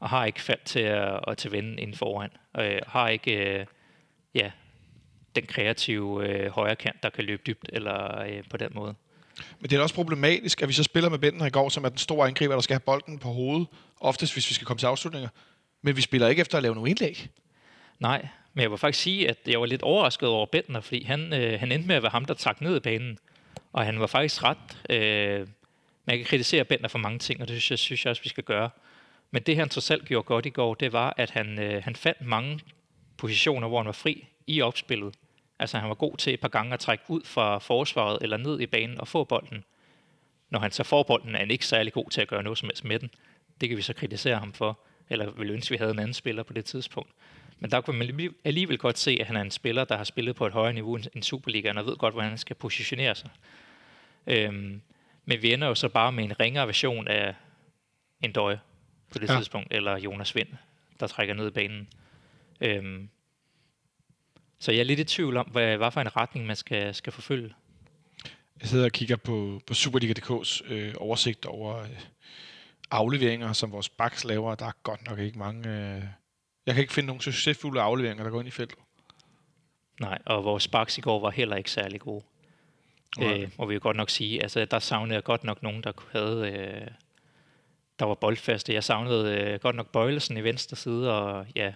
[0.00, 2.30] og har ikke fald til at, at til vende inden foran.
[2.52, 3.66] Og øh, har ikke, øh,
[4.34, 4.50] ja,
[5.34, 8.94] den kreative øh, højre kant, der kan løbe dybt, eller øh, på den måde.
[9.60, 11.88] Men det er også problematisk, at vi så spiller med Benten i går, som er
[11.88, 13.66] den store angriber, der skal have bolden på hovedet,
[14.00, 15.28] oftest hvis vi skal komme til afslutninger.
[15.82, 17.28] Men vi spiller ikke efter at lave nogle indlæg.
[17.98, 21.32] Nej, men jeg vil faktisk sige, at jeg var lidt overrasket over Bentner, fordi han,
[21.32, 23.18] øh, han endte med at være ham, der trak ned i banen.
[23.72, 24.90] Og han var faktisk ret...
[24.90, 25.48] Øh,
[26.04, 28.28] man kan kritisere Bentner for mange ting, og det synes jeg, synes jeg også, vi
[28.28, 28.70] skal gøre.
[29.30, 31.96] Men det, han trods alt gjorde godt i går, det var, at han, øh, han
[31.96, 32.60] fandt mange
[33.16, 35.14] positioner, hvor han var fri i opspillet.
[35.58, 38.60] Altså han var god til et par gange at trække ud fra forsvaret eller ned
[38.60, 39.64] i banen og få bolden.
[40.50, 42.68] Når han så får bolden, er han ikke særlig god til at gøre noget som
[42.68, 43.10] helst med den.
[43.60, 44.78] Det kan vi så kritisere ham for,
[45.10, 47.10] eller vil ønske, at vi havde en anden spiller på det tidspunkt.
[47.60, 50.36] Men der kunne man alligevel godt se, at han er en spiller, der har spillet
[50.36, 53.30] på et højere niveau end Superligaen, og ved godt, hvordan han skal positionere sig.
[54.26, 54.80] Øhm,
[55.24, 57.34] men vi ender jo så bare med en ringere version af
[58.22, 58.60] en døje
[59.12, 59.36] på det ja.
[59.36, 60.48] tidspunkt, eller Jonas Vind,
[61.00, 61.88] der trækker ned i banen.
[62.60, 63.08] Øhm,
[64.58, 67.12] så jeg er lidt i tvivl om, hvad, hvad for en retning man skal, skal
[67.12, 67.54] forfølge.
[68.60, 72.00] Jeg sidder og kigger på, på Superliga.dk's øh, oversigt over øh,
[72.90, 74.54] afleveringer, som vores backs laver.
[74.54, 75.68] Der er godt nok ikke mange...
[75.68, 76.02] Øh,
[76.70, 78.78] jeg kan ikke finde nogen succesfulde afleveringer, der går ind i feltet.
[80.00, 82.24] Nej, og vores backs i går var heller ikke særlig gode.
[83.18, 83.42] Okay.
[83.42, 84.42] Øh, må vi jo godt nok sige.
[84.42, 86.52] Altså, der savnede jeg godt nok nogen, der havde...
[86.52, 86.88] Øh,
[87.98, 88.74] der var boldfaste.
[88.74, 91.72] Jeg savnede øh, godt nok Bøjlesen i venstre side, og ja,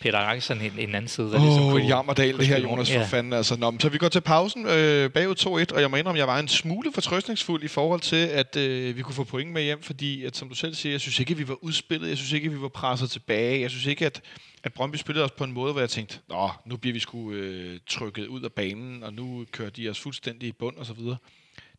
[0.00, 1.26] Peter Axel en, en anden side.
[1.26, 3.04] Åh, ligesom oh, jammerdal det her, Jonas, for ja.
[3.04, 3.32] fanden.
[3.32, 5.34] Altså, nå, så vi går til pausen øh, bagud
[5.70, 8.96] 2-1, og jeg må indrømme, jeg var en smule fortrøstningsfuld i forhold til, at øh,
[8.96, 11.32] vi kunne få point med hjem, fordi, at, som du selv siger, jeg synes ikke,
[11.32, 14.06] at vi var udspillet, jeg synes ikke, at vi var presset tilbage, jeg synes ikke,
[14.06, 14.20] at,
[14.62, 17.32] at Brøndby spillede os på en måde, hvor jeg tænkte, nå, nu bliver vi sgu
[17.32, 20.92] øh, trykket ud af banen, og nu kører de os fuldstændig i bund, og så
[20.92, 21.16] videre.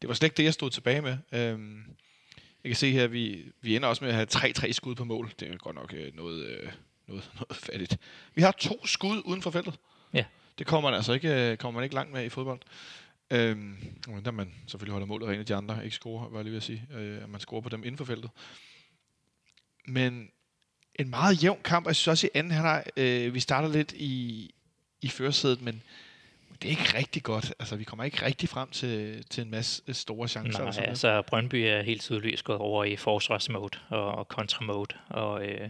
[0.01, 1.17] Det var slet ikke det, jeg stod tilbage med.
[1.31, 1.81] Øhm,
[2.63, 5.05] jeg kan se her, at vi, vi ender også med at have 3-3 skud på
[5.05, 5.31] mål.
[5.39, 6.47] Det er godt nok øh, noget...
[6.47, 6.69] Øh,
[7.07, 7.97] noget, noget fattigt.
[8.35, 9.79] Vi har to skud uden for feltet.
[10.13, 10.25] Ja.
[10.59, 12.59] Det kommer man altså ikke, øh, kommer man ikke langt med i fodbold.
[13.31, 13.77] Øhm,
[14.25, 16.63] der man selvfølgelig holder målet rent, de andre ikke scorer, var jeg lige ved at
[16.63, 16.87] sige.
[16.93, 18.29] Øh, at man scorer på dem inden for feltet.
[19.87, 20.31] Men
[20.95, 23.93] en meget jævn kamp, og jeg synes også i anden halvleg, øh, vi starter lidt
[23.93, 24.49] i,
[25.01, 25.83] i førersædet, men
[26.61, 27.53] det er ikke rigtig godt.
[27.59, 30.63] Altså, vi kommer ikke rigtig frem til, til en masse store chancer.
[30.63, 35.69] Nej, altså Brøndby er helt tydeligt gået over i forsvarsmode og, og kontramode, og øh,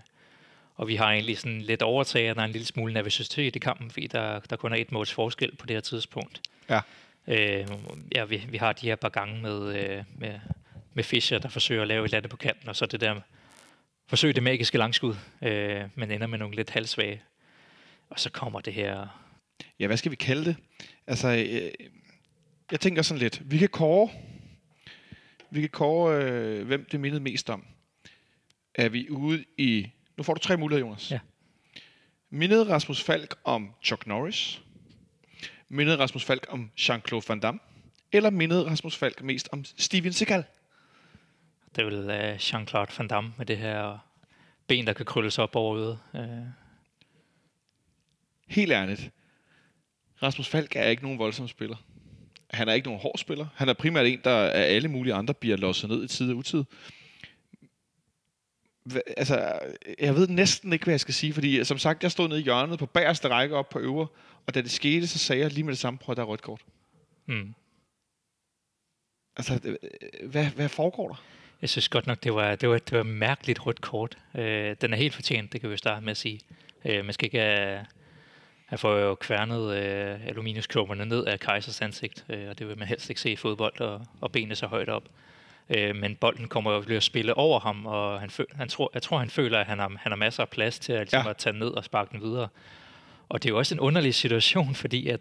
[0.78, 3.60] og vi har egentlig sådan lidt overtaget, at der er en lille smule nervøsitet i
[3.60, 6.42] kampen, fordi der, der kun er et måls forskel på det her tidspunkt.
[6.70, 6.82] Ja.
[7.28, 7.68] Øh,
[8.16, 10.40] ja, vi, vi har de her par gange med, øh, med,
[10.94, 13.22] med Fischer, der forsøger at lave et lande på kanten, og så det der
[14.08, 17.22] forsøg det magiske langskud, øh, men ender med nogle lidt halvsvage.
[18.10, 19.08] Og så kommer det her...
[19.80, 20.56] Ja, hvad skal vi kalde det?
[21.08, 21.72] Altså, øh,
[22.72, 24.10] jeg tænker sådan lidt, vi kan kåre,
[25.50, 27.66] vi kan kåre, øh, hvem det mindede mest om.
[28.76, 31.12] Er vi ude i nu får du tre muligheder, Jonas.
[31.12, 31.20] Ja.
[32.30, 34.62] Mindede Rasmus Falk om Chuck Norris?
[35.70, 37.60] Mindede Rasmus Falk om Jean-Claude Van Damme?
[38.12, 40.44] Eller mindede Rasmus Falk mest om Steven Seagal?
[41.76, 43.98] Det er vel uh, Jean-Claude Van Damme med det her
[44.68, 46.00] ben, der kan krølles op over øget.
[46.14, 46.48] Uh.
[48.48, 49.12] Helt ærligt.
[50.24, 51.76] Rasmus Falk er ikke nogen voldsom spiller.
[52.50, 53.48] Han er ikke nogen hård spiller.
[53.56, 56.38] Han er primært en, der af alle mulige andre bliver losset ned i tid og
[56.38, 56.64] utid
[59.18, 59.60] altså,
[60.00, 62.44] jeg ved næsten ikke, hvad jeg skal sige, fordi som sagt, jeg stod nede i
[62.44, 64.08] hjørnet på bagerste række op på øver,
[64.48, 66.28] og da det skete, så sagde jeg lige med det samme, prøv at der er
[66.28, 66.62] rødt kort.
[67.26, 67.54] Mm.
[69.38, 69.78] Altså,
[70.24, 71.24] hvad, hvad foregår der?
[71.62, 74.18] Jeg synes godt nok, det var, det var, det var mærkeligt rødt kort.
[74.36, 76.40] Øh, den er helt fortjent, det kan vi starte med at sige.
[76.86, 77.86] Øh, man skal ikke have,
[78.66, 82.88] have fået jo kværnet øh, aluminiumsklumperne ned af Kajsers ansigt, øh, og det vil man
[82.88, 85.04] helst ikke se i fodbold, og, og benene så højt op.
[85.70, 88.92] Øh, men bolden kommer jo til at spille over ham, og han føl, han tror,
[88.94, 91.24] jeg tror, han føler, at han har, han har masser af plads til at, ligesom,
[91.24, 91.30] ja.
[91.30, 92.48] at tage ned og sparke den videre.
[93.30, 95.20] Og det er jo også en underlig situation, fordi at,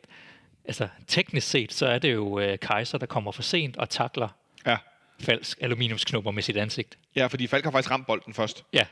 [0.65, 4.29] altså, teknisk set, så er det jo øh, Kaiser, der kommer for sent og takler
[4.67, 4.77] ja.
[5.21, 6.99] falsk aluminiumsknopper med sit ansigt.
[7.17, 8.65] Ja, fordi Falk har faktisk ramt bolden først.
[8.73, 8.87] Ja.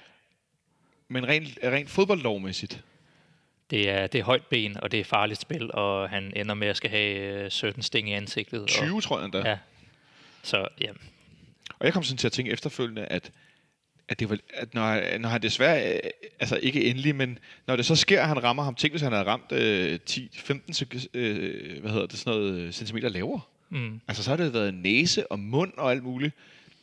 [1.08, 2.84] Men rent, rent fodboldlovmæssigt?
[3.70, 6.68] Det er, det er højt ben, og det er farligt spil, og han ender med
[6.68, 8.68] at skal have 17 øh, sting i ansigtet.
[8.68, 9.48] 20, og, tror jeg endda.
[9.48, 9.58] Ja.
[10.42, 10.90] Så ja,
[11.84, 13.30] og jeg kom sådan til at tænke efterfølgende, at,
[14.08, 16.00] at, det var, at når, når han desværre, øh,
[16.40, 19.12] altså ikke endelig, men når det så sker, at han rammer ham, tænk hvis han
[19.12, 23.40] havde ramt øh, 10-15 øh, hvad hedder det, sådan noget, øh, centimeter lavere.
[23.70, 24.00] Mm.
[24.08, 26.34] Altså så har det været næse og mund og alt muligt,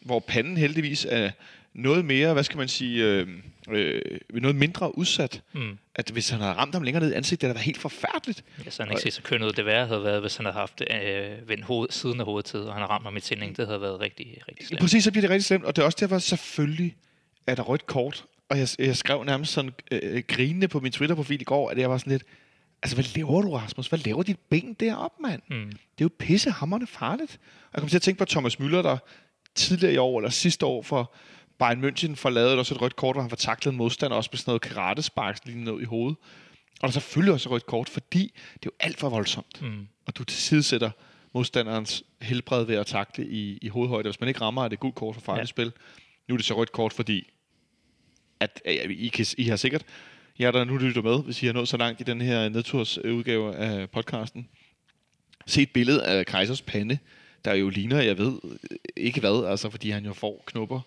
[0.02, 1.32] hvor panden heldigvis er
[1.74, 3.28] noget mere, hvad skal man sige, øh,
[3.70, 5.42] øh, noget mindre udsat.
[5.54, 5.78] Mm.
[5.96, 8.44] At hvis han havde ramt ham længere ned i ansigtet, det havde været helt forfærdeligt.
[8.66, 9.54] Ja, så han ikke set så køn ud.
[9.54, 12.60] Det værre havde været, hvis han havde haft øh, vendt hoved, siden af hovedet til,
[12.60, 13.56] og han havde ramt ham i tændingen.
[13.56, 14.82] Det havde været rigtig, rigtig slemt.
[14.82, 16.96] Præcis, så bliver det rigtig slemt, og det er også derfor, selvfølgelig
[17.48, 18.26] er der rødt kort.
[18.50, 21.90] Og jeg, jeg skrev nærmest sådan øh, grinende på min Twitter-profil i går, at jeg
[21.90, 22.24] var sådan lidt,
[22.84, 23.88] Altså, hvad laver du, Rasmus?
[23.88, 25.42] Hvad laver dit ben deroppe, mand?
[25.50, 25.66] Mm.
[25.66, 27.40] Det er jo pissehammerende farligt.
[27.42, 28.98] Og jeg kommer til at tænke på Thomas Müller, der
[29.56, 31.14] tidligere i år, eller sidste år, for
[31.62, 34.38] Bayern München får lavet også et rødt kort, hvor han får taklet modstander, også med
[34.38, 36.18] sådan noget karate lige ned i hovedet.
[36.72, 39.62] Og der er selvfølgelig også et rødt kort, fordi det er jo alt for voldsomt.
[39.62, 39.88] Mm.
[40.06, 40.92] Og du tilsidesætter
[41.34, 44.10] modstanderens helbred ved at takle i, i hovedhøjde.
[44.10, 45.46] Hvis man ikke rammer, er det gult kort for farligt ja.
[45.46, 45.72] spil.
[46.28, 47.30] Nu er det så rødt kort, fordi
[48.40, 49.84] at, ja, I, kan, I har sikkert,
[50.40, 53.56] jer der nu lytter med, hvis I har nået så langt i den her nedtursudgave
[53.56, 54.48] af podcasten,
[55.46, 56.98] set et billede af Kaisers pande,
[57.46, 58.40] der jo ligner, jeg ved
[58.98, 60.82] ikke hvad, altså fordi han jo får knupper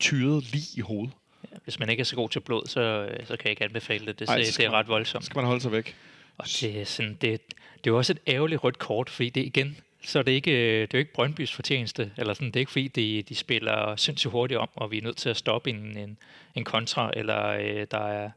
[0.00, 1.14] tyret lige i hovedet.
[1.52, 4.06] Ja, hvis man ikke er så god til blod, så, så kan jeg ikke anbefale
[4.06, 4.18] det.
[4.18, 5.24] Det, Ej, det er ret voldsomt.
[5.24, 5.96] Så skal man holde sig væk.
[6.38, 9.44] Og det er, sådan, det, det er jo også et ærgerligt rødt kort, fordi det
[9.44, 12.60] igen, så er det ikke, det er jo ikke Brøndbys fortjeneste, eller sådan, det er
[12.60, 15.70] ikke fordi, de, de spiller sindssygt hurtigt om, og vi er nødt til at stoppe
[15.70, 16.18] en, en,
[16.54, 18.30] en kontra, eller øh, der er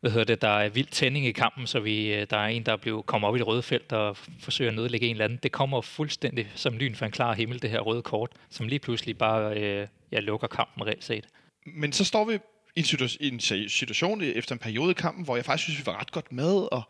[0.00, 2.62] hvad hedder det, der er vild tænding i kampen, så vi, øh, der er en,
[2.62, 5.38] der blev, kommer op i det røde felt og forsøger at nedlægge en eller anden.
[5.42, 8.78] Det kommer fuldstændig som lyn for en klar himmel, det her røde kort, som lige
[8.78, 11.28] pludselig bare øh, ja, lukker kampen reelt set.
[11.66, 12.38] Men så står vi
[12.76, 15.80] i en, situa- i en situation efter en periode i kampen, hvor jeg faktisk synes,
[15.80, 16.82] vi var ret godt med, og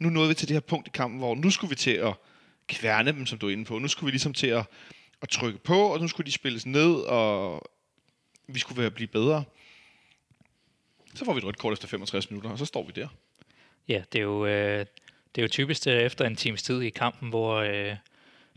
[0.00, 2.14] nu nåede vi til det her punkt i kampen, hvor nu skulle vi til at
[2.68, 3.78] kværne dem, som du er inde på.
[3.78, 4.66] Nu skulle vi ligesom til at,
[5.22, 7.62] at trykke på, og nu skulle de spilles ned, og
[8.46, 9.44] vi skulle være blive bedre.
[11.14, 13.08] Så får vi et rødt kort efter 65 minutter, og så står vi der.
[13.88, 14.86] Ja, det er jo, øh,
[15.34, 17.96] det er jo typisk det efter en times tid i kampen, hvor øh,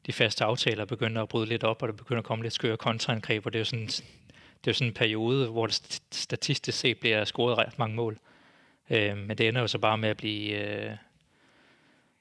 [0.05, 2.77] de faste aftaler begynder at bryde lidt op, og der begynder at komme lidt skøre
[2.77, 6.79] kontraangreb, og det er jo sådan, det er jo sådan en periode, hvor det statistisk
[6.79, 8.19] set bliver scoret ret mange mål.
[8.89, 10.91] Øh, men det ender jo så bare med at blive, øh,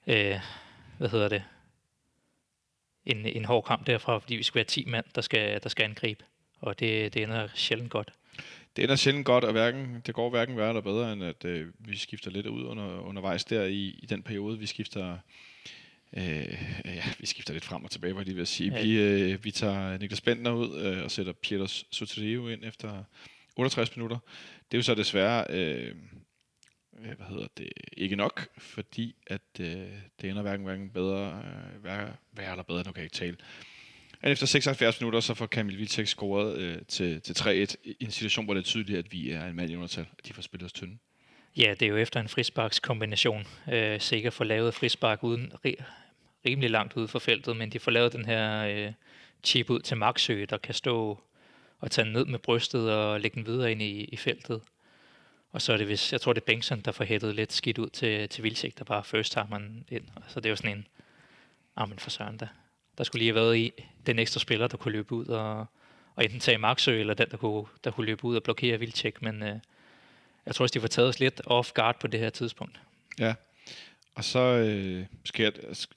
[0.07, 0.41] øh,
[0.99, 1.43] hvad hedder det,
[3.07, 5.85] en, en hård kamp derfra, fordi vi skal være 10 mand, der skal, der skal
[5.85, 6.25] angribe.
[6.61, 8.13] Og det, det ender sjældent godt.
[8.77, 11.69] Det ender sjældent godt, og hverken, det går hverken værre eller bedre, end at øh,
[11.79, 14.59] vi skifter lidt ud under, undervejs der i, i den periode.
[14.59, 15.19] Vi skifter
[16.17, 16.23] øh,
[16.85, 18.73] ja, vi skifter lidt frem og tilbage, hvad de vil sige.
[18.73, 18.83] Ja.
[18.83, 23.05] Vi, øh, vi tager Niklas Bentner ud øh, og sætter Pieters Soterio ind efter
[23.57, 24.19] 68 minutter.
[24.71, 25.95] Det er jo så desværre øh,
[27.01, 29.67] hvad hedder det, ikke nok, fordi at øh,
[30.21, 33.37] det ender hverken, hverken bedre, øh, værre, værre eller bedre, nu kan jeg ikke tale.
[34.23, 38.11] Men efter 76 minutter, så får Kamil Vitek scoret øh, til, til 3-1 i en
[38.11, 40.43] situation, hvor det er tydeligt, at vi er en mand i undertal, og de får
[40.43, 40.99] spillet os tynde.
[41.57, 43.47] Ja, det er jo efter en frisparkskombination.
[43.73, 45.53] Øh, sikkert får lavet frispark uden
[46.47, 48.93] rimelig langt ude for feltet, men de får lavet den her øh,
[49.45, 51.19] chip ud til Maxø, der kan stå
[51.81, 54.61] og tage den ned med brystet og lægge den videre ind i, i feltet.
[55.53, 57.79] Og så er det hvis, jeg tror det er Bengtsson, der får hættet lidt skidt
[57.79, 60.05] ud til, til Vilcek, der bare first man ind.
[60.29, 60.87] Så det er jo sådan en,
[61.77, 62.49] ah men for søren da.
[62.99, 63.73] Der skulle lige have været i
[64.07, 65.67] den ekstra spiller, der kunne løbe ud og,
[66.15, 69.23] og enten tage Maxø, eller den, der kunne, der kunne løbe ud og blokere Vilcek,
[69.23, 69.57] men øh,
[70.47, 72.81] jeg tror også, de får taget os lidt off guard på det her tidspunkt.
[73.19, 73.35] Ja,
[74.15, 75.51] og så, øh, sker,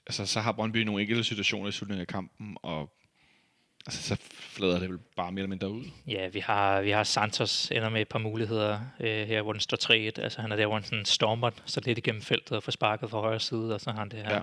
[0.06, 2.90] altså, så har Brøndby nogle enkelte situationer i slutningen af kampen, og
[3.86, 5.84] altså, så flader det vel bare mere eller mindre ud.
[6.06, 9.60] Ja, vi har, vi har Santos ender med et par muligheder øh, her, hvor den
[9.60, 10.22] står 3-1.
[10.22, 13.10] Altså han er der, hvor han sådan stormer så lidt igennem feltet og får sparket
[13.10, 14.42] fra højre side, og så har han det her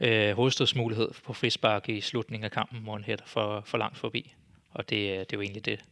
[0.00, 0.28] ja.
[0.30, 4.34] øh, hovedstødsmulighed på frispark i slutningen af kampen, hvor han hætter for, for langt forbi.
[4.70, 5.84] Og det, det er jo egentlig det.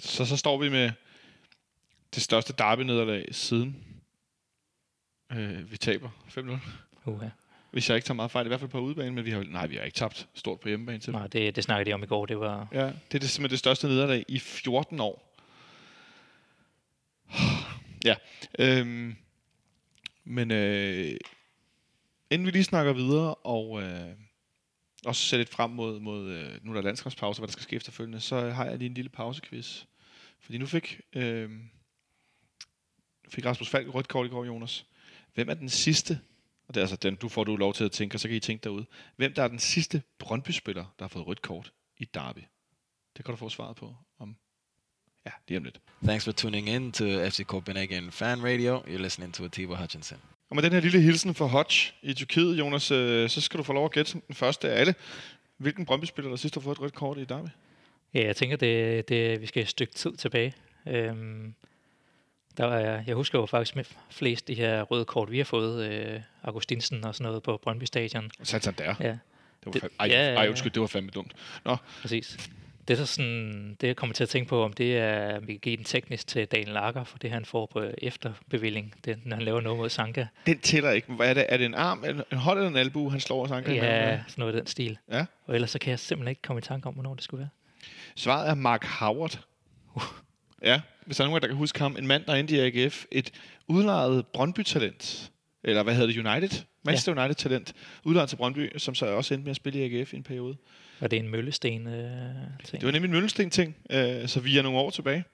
[0.00, 0.90] Så, så står vi med
[2.14, 3.95] det største derby-nederlag siden
[5.32, 6.40] øh, vi taber 5-0.
[7.06, 7.30] Uh-huh.
[7.70, 9.66] Hvis jeg ikke tager meget fejl, i hvert fald på udebane, men vi har, nej,
[9.66, 11.12] vi har ikke tabt stort på hjemmebane til.
[11.12, 12.26] Nej, det, det snakkede de om i går.
[12.26, 12.68] Det var...
[12.72, 15.36] Ja, det er det, simpelthen det største nederlag i 14 år.
[18.04, 18.14] ja,
[18.58, 19.16] øhm,
[20.24, 21.16] men øh,
[22.30, 24.08] inden vi lige snakker videre, og øh,
[25.06, 27.76] også ser lidt frem mod, mod øh, nu er der landskabspause, hvad der skal ske
[27.76, 29.84] efterfølgende, så har jeg lige en lille pausequiz.
[30.40, 31.50] Fordi nu fik, øh,
[33.28, 34.86] fik Rasmus Falk rødt kort i går, Jonas.
[35.36, 36.20] Hvem er den sidste,
[36.68, 38.36] og det er altså den, du får du lov til at tænke, og så kan
[38.36, 38.86] I tænke derude.
[39.16, 42.40] Hvem der er den sidste Brøndby-spiller, der har fået rødt kort i Derby?
[43.16, 44.36] Det kan du få svaret på om
[45.26, 45.80] ja, lige om lidt.
[46.02, 48.78] Thanks for tuning in to FC Copenhagen Fan Radio.
[48.78, 50.18] You're listening to Atiba Hutchinson.
[50.50, 53.64] Og med den her lille hilsen fra Hodge i Tyrkiet, Jonas, øh, så skal du
[53.64, 54.94] få lov at gætte som den første af alle.
[55.56, 57.48] Hvilken Brøndby-spiller, der sidst har fået et rødt kort i Derby?
[58.14, 60.54] Ja, jeg tænker, det, det, vi skal et stykke tid tilbage.
[60.86, 61.54] Øhm,
[62.56, 65.84] der er, jeg husker jo faktisk med flest de her røde kort, vi har fået,
[65.90, 68.30] øh, Augustinsen og sådan noget på Brøndby Stadion.
[68.42, 68.94] Santander.
[69.00, 69.18] Ja, Det
[69.66, 71.32] var Det- fandme, ej, ja, ej, undskyld, det var fandme dumt.
[71.64, 72.50] Nå, præcis.
[72.88, 75.52] Det er så sådan, det jeg kommer til at tænke på, om det er, vi
[75.52, 79.36] kan give den teknisk til Daniel Lager, for det han får på efterbevilling, det, når
[79.36, 80.26] han laver noget mod Sanka.
[80.46, 81.12] den tæller ikke.
[81.12, 81.46] Hvad er det?
[81.48, 83.72] Er det en arm, en en hånd eller en albu, han slår os anker?
[83.72, 84.98] Ja, sådan noget i den stil.
[85.12, 85.26] ja.
[85.46, 87.48] Og ellers så kan jeg simpelthen ikke komme i tanke om, hvornår det skulle være.
[88.16, 89.40] Svaret er Mark Howard.
[90.62, 91.96] Ja, hvis der er nogen, der kan huske ham.
[91.98, 93.04] En mand, der endte i AGF.
[93.12, 93.30] Et
[93.68, 95.30] udlejet Brøndby-talent.
[95.64, 96.26] Eller hvad hedder det?
[96.26, 96.62] United?
[96.84, 97.20] Manchester ja.
[97.24, 97.72] United-talent.
[98.04, 100.56] Udlejet til Brøndby, som så også endte med at spille i AGF i en periode.
[101.00, 102.10] Var det en møllesten øh,
[102.64, 102.80] ting?
[102.80, 105.24] Det var nemlig en Møllensten-ting, øh, så vi er nogle år tilbage.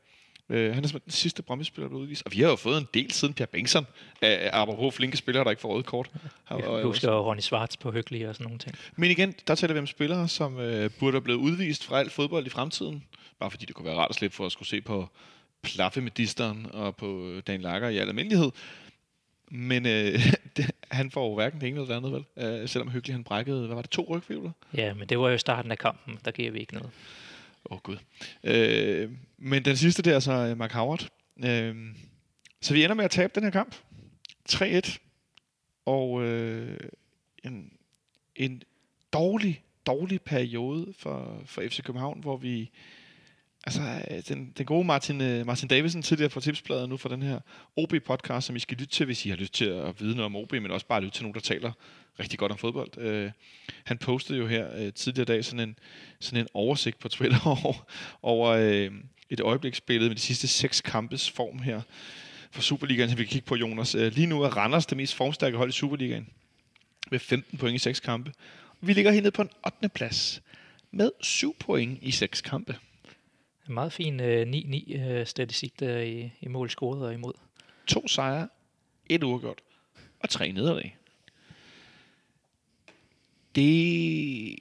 [0.48, 2.22] Øh, han er den sidste Brøndby-spiller, der er udvist.
[2.26, 3.86] Og vi har jo fået en del siden Pierre Bengtsson.
[4.24, 6.10] Øh, apropos flinke spillere, der ikke får røde kort.
[6.44, 8.74] Har- Jeg og- husker Ronny Schwartz på Hyggelig og sådan nogle ting.
[8.96, 12.12] Men igen, der taler vi om spillere, som øh, burde have blevet udvist fra alt
[12.12, 13.04] fodbold i fremtiden.
[13.43, 15.09] Bare fordi det kunne være rart at slippe for at skulle se på
[15.62, 18.51] Plaffe med Disteren og på øh, Dan Lager i al almindelighed.
[19.51, 20.26] Men øh,
[20.57, 22.61] det, han får jo hverken det ene eller det andet, vel?
[22.62, 24.51] Øh, selvom hyggelig han brækkede, hvad var det, to rygfibler?
[24.74, 26.18] Ja, men det var jo starten af kampen.
[26.24, 26.90] Der giver vi ikke noget.
[27.70, 27.97] Åh, oh, gud.
[28.45, 31.09] Øh, men den sidste, det er så øh, Mark Howard.
[31.45, 31.76] Øh,
[32.61, 33.74] så vi ender med at tabe den her kamp.
[34.51, 34.99] 3-1.
[35.86, 36.78] Og øh,
[37.45, 37.72] en,
[38.36, 38.62] en
[39.12, 42.70] dårlig, dårlig periode for, for FC København, hvor vi...
[43.66, 47.22] Altså, øh, den, den gode Martin, øh, Martin Davidsen, tidligere fra Tipsbladet, nu fra den
[47.22, 47.40] her
[47.76, 50.36] OB-podcast, som I skal lytte til, hvis I har lyst til at vide noget om
[50.36, 51.72] OB, men også bare lytte til nogen, der taler
[52.20, 52.98] rigtig godt om fodbold.
[52.98, 53.30] Øh,
[53.84, 55.78] han postede jo her øh, tidligere dag sådan en,
[56.20, 57.86] sådan en oversigt på Twitter over,
[58.22, 58.90] over øh,
[59.30, 61.80] et øjebliksbillede med de sidste seks kampes form her
[62.50, 63.94] for Superligaen, som vi kan kigge på, Jonas.
[63.94, 66.28] Øh, lige nu er Randers det mest formstærke hold i Superligaen
[67.10, 68.32] med 15 point i seks kampe.
[68.80, 69.88] Vi ligger hernede på en 8.
[69.88, 70.42] plads
[70.90, 72.76] med 7 point i seks kampe.
[73.68, 77.32] En meget fin øh, 9-9 øh, statistik der i, i mål scoret og imod.
[77.86, 78.48] To sejre,
[79.08, 79.60] et uafgjort
[80.20, 80.96] og tre nederlag.
[83.54, 84.58] Det...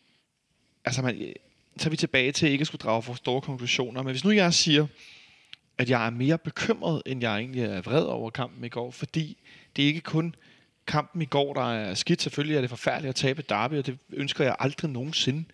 [0.86, 1.34] Altså, man,
[1.78, 4.04] så er vi tilbage til ikke at skulle drage for store konklusioner.
[4.04, 4.88] Men hvis nu jeg siger,
[5.78, 9.38] at jeg er mere bekymret, end jeg egentlig er vred over kampen i går, fordi
[9.76, 10.36] det er ikke kun
[10.88, 12.22] kampen i går, der er skidt.
[12.22, 15.46] Selvfølgelig er det forfærdeligt at tabe Derby, og det ønsker jeg aldrig nogensinde.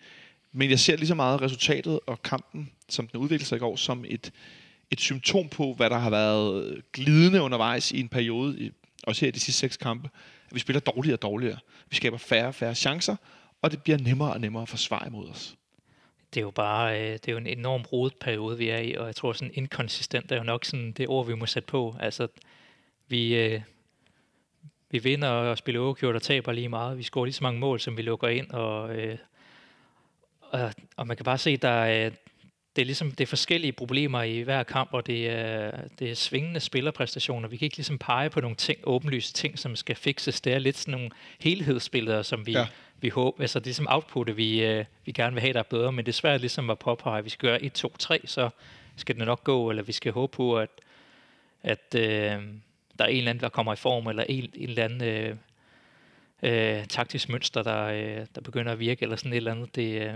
[0.58, 3.76] Men jeg ser lige så meget resultatet og kampen, som den udviklede sig i går,
[3.76, 4.32] som et,
[4.90, 8.70] et symptom på, hvad der har været glidende undervejs i en periode,
[9.02, 10.08] også her i de sidste seks kampe,
[10.48, 11.58] at vi spiller dårligere og dårligere.
[11.90, 13.16] Vi skaber færre og færre chancer,
[13.62, 15.56] og det bliver nemmere og nemmere at forsvare imod os.
[16.34, 18.94] Det er jo bare øh, det er jo en enorm rodet periode, vi er i,
[18.94, 21.96] og jeg tror sådan inkonsistent er jo nok sådan det ord, vi må sætte på.
[22.00, 22.28] Altså,
[23.08, 23.60] vi, øh,
[24.90, 26.98] vi vinder og spiller overkjort og taber lige meget.
[26.98, 29.18] Vi scorer lige så mange mål, som vi lukker ind, og, øh,
[30.50, 32.10] og, og man kan bare se, der er,
[32.76, 36.14] det er ligesom det er forskellige problemer i hver kamp, og det er, det er
[36.14, 37.48] svingende spillerpræstationer.
[37.48, 40.40] Vi kan ikke ligesom pege på nogle ting, åbenlyse ting, som skal fikses.
[40.40, 42.66] Det er lidt sådan nogle helhedsbilleder, som vi, Ja.
[43.00, 45.62] vi håber, altså det er ligesom outputtet, vi, øh, vi gerne vil have, der er
[45.62, 48.20] bedre, men det er svært ligesom at påpege, at vi skal gøre 1, 2, 3,
[48.24, 48.50] så
[48.96, 50.70] skal det nok gå, eller vi skal håbe på, at,
[51.62, 52.02] at øh,
[52.98, 55.36] der er en eller anden, der kommer i form, eller en, en eller anden øh,
[56.42, 59.76] øh, taktisk mønster, der, øh, der begynder at virke, eller sådan et eller andet.
[59.76, 60.14] Det, øh,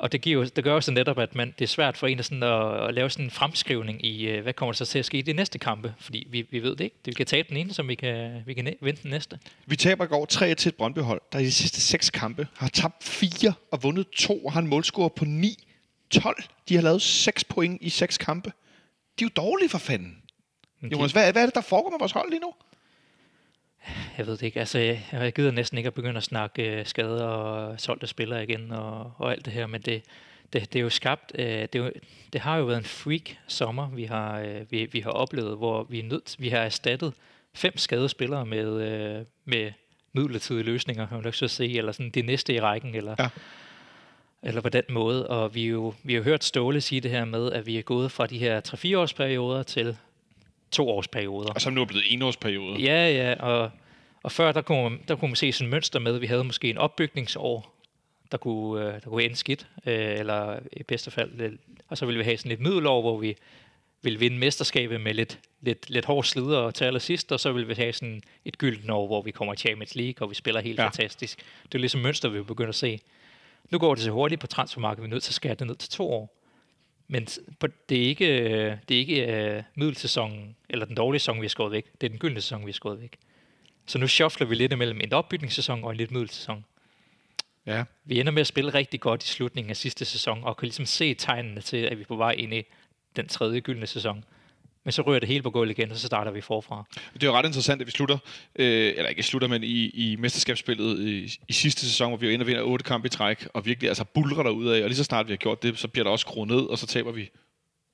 [0.00, 2.18] og det, giver det gør jo så netop, at man, det er svært for en
[2.18, 4.98] at, sådan at, at lave sådan en fremskrivning i, øh, hvad kommer der så til
[4.98, 6.96] at ske i de næste kampe, fordi vi, vi ved det ikke.
[7.04, 9.38] Vi kan tabe den ene, som vi kan, vi kan vinde den næste.
[9.66, 12.68] Vi taber i går 3 til et Brøndby-hold, der i de sidste seks kampe har
[12.68, 16.46] tabt 4 og vundet 2 og har en målscore på 9-12.
[16.68, 18.52] De har lavet 6 point i 6 kampe.
[19.18, 20.16] De er jo dårlige for fanden.
[20.80, 22.52] Men Jonas, hvad, hvad er det, der foregår med vores hold lige nu?
[24.18, 24.60] Jeg ved det ikke.
[24.60, 28.42] Altså, jeg, jeg gider næsten ikke at begynde at snakke øh, skader og solgte spillere
[28.44, 30.02] igen og, og alt det her, men det,
[30.52, 31.90] det, det er jo skabt, øh, det, er jo,
[32.32, 35.82] det har jo været en freak sommer, vi har, øh, vi, vi har oplevet, hvor
[35.84, 37.12] vi er nødt, vi har erstattet
[37.54, 39.72] fem skadede spillere med, øh, med
[40.12, 43.28] midlertidige løsninger, har man nok så sige, eller sådan det næste i rækken, eller, Ja.
[44.42, 45.26] eller på den måde.
[45.28, 48.12] Og vi, jo, vi har hørt Ståle sige det her med, at vi er gået
[48.12, 48.60] fra de her
[48.94, 49.96] 3-4 års perioder til
[50.72, 51.52] to års perioder.
[51.52, 52.80] Og som nu er blevet enårsperiode.
[52.82, 53.70] Ja, ja, og,
[54.22, 56.44] og før der kunne, man- der kunne man se sådan et mønster med, vi havde
[56.44, 57.74] måske en opbygningsår,
[58.32, 61.52] der kunne, øh, der kunne ende skidt, øh, eller i bedste fald, øh,
[61.88, 63.36] og så ville vi have sådan et middelår, hvor vi
[64.02, 67.66] ville vinde mesterskabet med lidt, lidt, lidt hård slider og til allersidst, og så ville
[67.68, 70.60] vi have sådan et gyldent år, hvor vi kommer i Champions League, og vi spiller
[70.60, 70.84] helt ja.
[70.84, 71.38] fantastisk.
[71.62, 73.00] Det er ligesom mønster, vi begynder at se.
[73.70, 75.76] Nu går det så hurtigt på transfermarkedet, vi er nødt til at skære det ned
[75.76, 76.39] til to år.
[77.12, 77.26] Men
[77.60, 81.44] på- det er ikke, øh, det er ikke uh, middelsæsonen, eller den dårlige sæson, vi
[81.44, 81.86] har skåret væk.
[82.00, 83.16] Det er den gyldne sæson, vi har skåret væk.
[83.86, 86.64] Så nu shuffler vi lidt imellem en opbygningssæson og en lidt middelsæson.
[87.66, 87.84] Ja.
[88.04, 90.86] Vi ender med at spille rigtig godt i slutningen af sidste sæson, og kan ligesom
[90.86, 92.62] se tegnene til, at vi er på vej ind i
[93.16, 94.24] den tredje gyldne sæson.
[94.84, 96.84] Men så rører det hele på gulvet igen, og så starter vi forfra.
[97.14, 98.18] Det er jo ret interessant, at vi slutter,
[98.56, 102.32] øh, eller ikke slutter, men i, i mesterskabsspillet i, i sidste sæson, hvor vi jo
[102.32, 104.88] ender og vinder otte kampe i træk, og virkelig altså bulrer der ud af, og
[104.88, 106.86] lige så snart vi har gjort det, så bliver der også skruet ned, og så
[106.86, 107.30] taber vi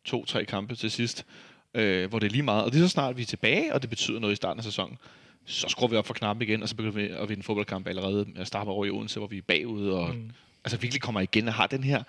[0.05, 1.27] to-tre kampe til sidst,
[1.75, 2.65] øh, hvor det er lige meget.
[2.65, 4.99] Og lige så snart vi er tilbage, og det betyder noget i starten af sæsonen,
[5.47, 8.25] så skruer vi op for knappen igen, og så begynder vi at vinde fodboldkampe allerede
[8.33, 10.31] med at starte over i Odense, hvor vi er bagud, og mm.
[10.65, 12.03] altså virkelig kommer igen og har den her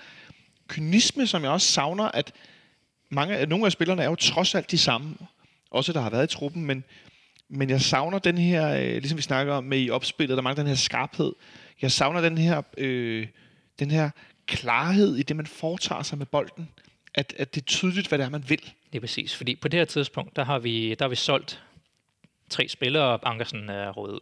[0.68, 2.34] kynisme, som jeg også savner, at
[3.10, 5.16] mange, nogle af spillerne er jo trods alt de samme,
[5.72, 6.84] også der har været i truppen, men,
[7.50, 10.64] men jeg savner den her, øh, ligesom vi snakker om med i opspillet, der mangler
[10.64, 11.34] den her skarphed.
[11.82, 13.28] Jeg savner den her, øh,
[13.80, 14.10] den her
[14.46, 16.70] klarhed i det, man foretager sig med bolden.
[17.16, 18.62] At, at det er tydeligt, hvad det er, man vil.
[18.62, 21.64] Det er præcis, fordi på det her tidspunkt, der har vi, der har vi solgt
[22.50, 24.20] tre spillere, og Ankersen er rådet ud.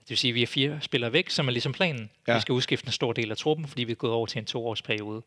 [0.00, 2.10] Det vil sige, at vi er fire spillere væk, som er ligesom planen.
[2.28, 2.34] Ja.
[2.34, 4.44] Vi skal udskifte en stor del af truppen, fordi vi er gået over til en
[4.44, 5.22] toårsperiode.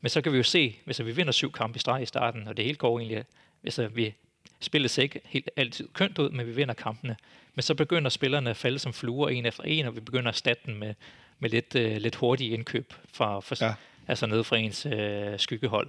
[0.00, 2.48] Men så kan vi jo se, hvis vi vinder syv kampe i streg i starten,
[2.48, 3.24] og det hele går egentlig,
[3.62, 4.14] hvis vi
[4.60, 7.16] spillet ser ikke helt altid kønt ud, men vi vinder kampene.
[7.54, 10.34] Men så begynder spillerne at falde som fluer en efter en, og vi begynder at
[10.34, 10.94] erstatte dem med,
[11.38, 13.74] med lidt, øh, lidt hurtige indkøb fra, fra, Ja.
[14.08, 15.88] altså ned fra ens øh, skyggehold.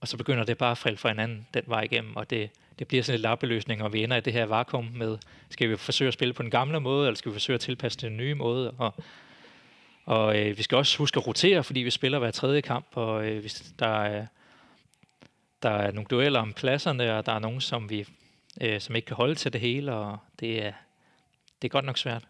[0.00, 2.88] Og så begynder det bare at falde fra hinanden den vej igennem, og det, det
[2.88, 5.18] bliver sådan en lappeløsning, og vi ender i det her vakuum med,
[5.50, 7.98] skal vi forsøge at spille på den gamle måde, eller skal vi forsøge at tilpasse
[7.98, 8.94] til den nye måde, og,
[10.04, 13.26] og øh, vi skal også huske at rotere, fordi vi spiller hver tredje kamp, og
[13.26, 14.26] øh, hvis der er,
[15.62, 18.06] der er nogle dueller om pladserne, og der er nogen, som vi
[18.60, 20.72] øh, som ikke kan holde til det hele, og det er,
[21.62, 22.24] det er godt nok svært.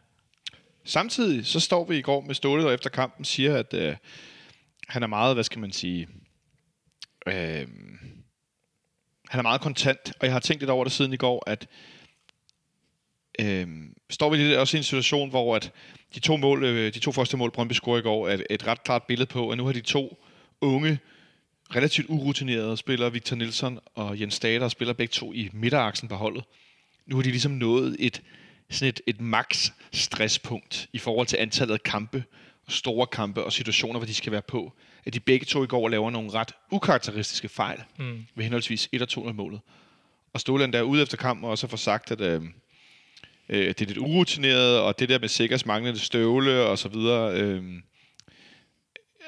[0.85, 3.97] Samtidig så står vi i går med Ståle, og efter kampen siger, at øh,
[4.89, 6.09] han er meget, hvad skal man sige,
[7.27, 7.69] øh,
[9.29, 11.69] han er meget kontant, og jeg har tænkt lidt over det siden i går, at
[13.41, 13.69] øh,
[14.11, 15.73] står vi lidt også i en situation, hvor at
[16.15, 18.67] de to, mål, øh, de to første mål, Brøndby scorer i går, er et, et
[18.67, 20.19] ret klart billede på, at nu har de to
[20.61, 20.99] unge,
[21.77, 26.45] relativt urutinerede spillere, Victor Nielsen og Jens Stader, spiller begge to i midteraksen på holdet.
[27.07, 28.23] Nu har de ligesom nået et,
[28.71, 32.25] sådan et, et max stresspunkt i forhold til antallet af kampe,
[32.67, 34.73] og store kampe og situationer, hvor de skal være på.
[35.07, 38.25] At de begge to i går laver nogle ret ukarakteristiske fejl Mm.
[38.35, 39.61] ved henholdsvis 1 og 2 målet.
[40.33, 42.43] Og Ståland der er ude efter kampen også får sagt, at øh,
[43.49, 47.41] øh, det er lidt urutineret, og det der med Sikkers manglende støvle og så videre.
[47.41, 47.63] Øh,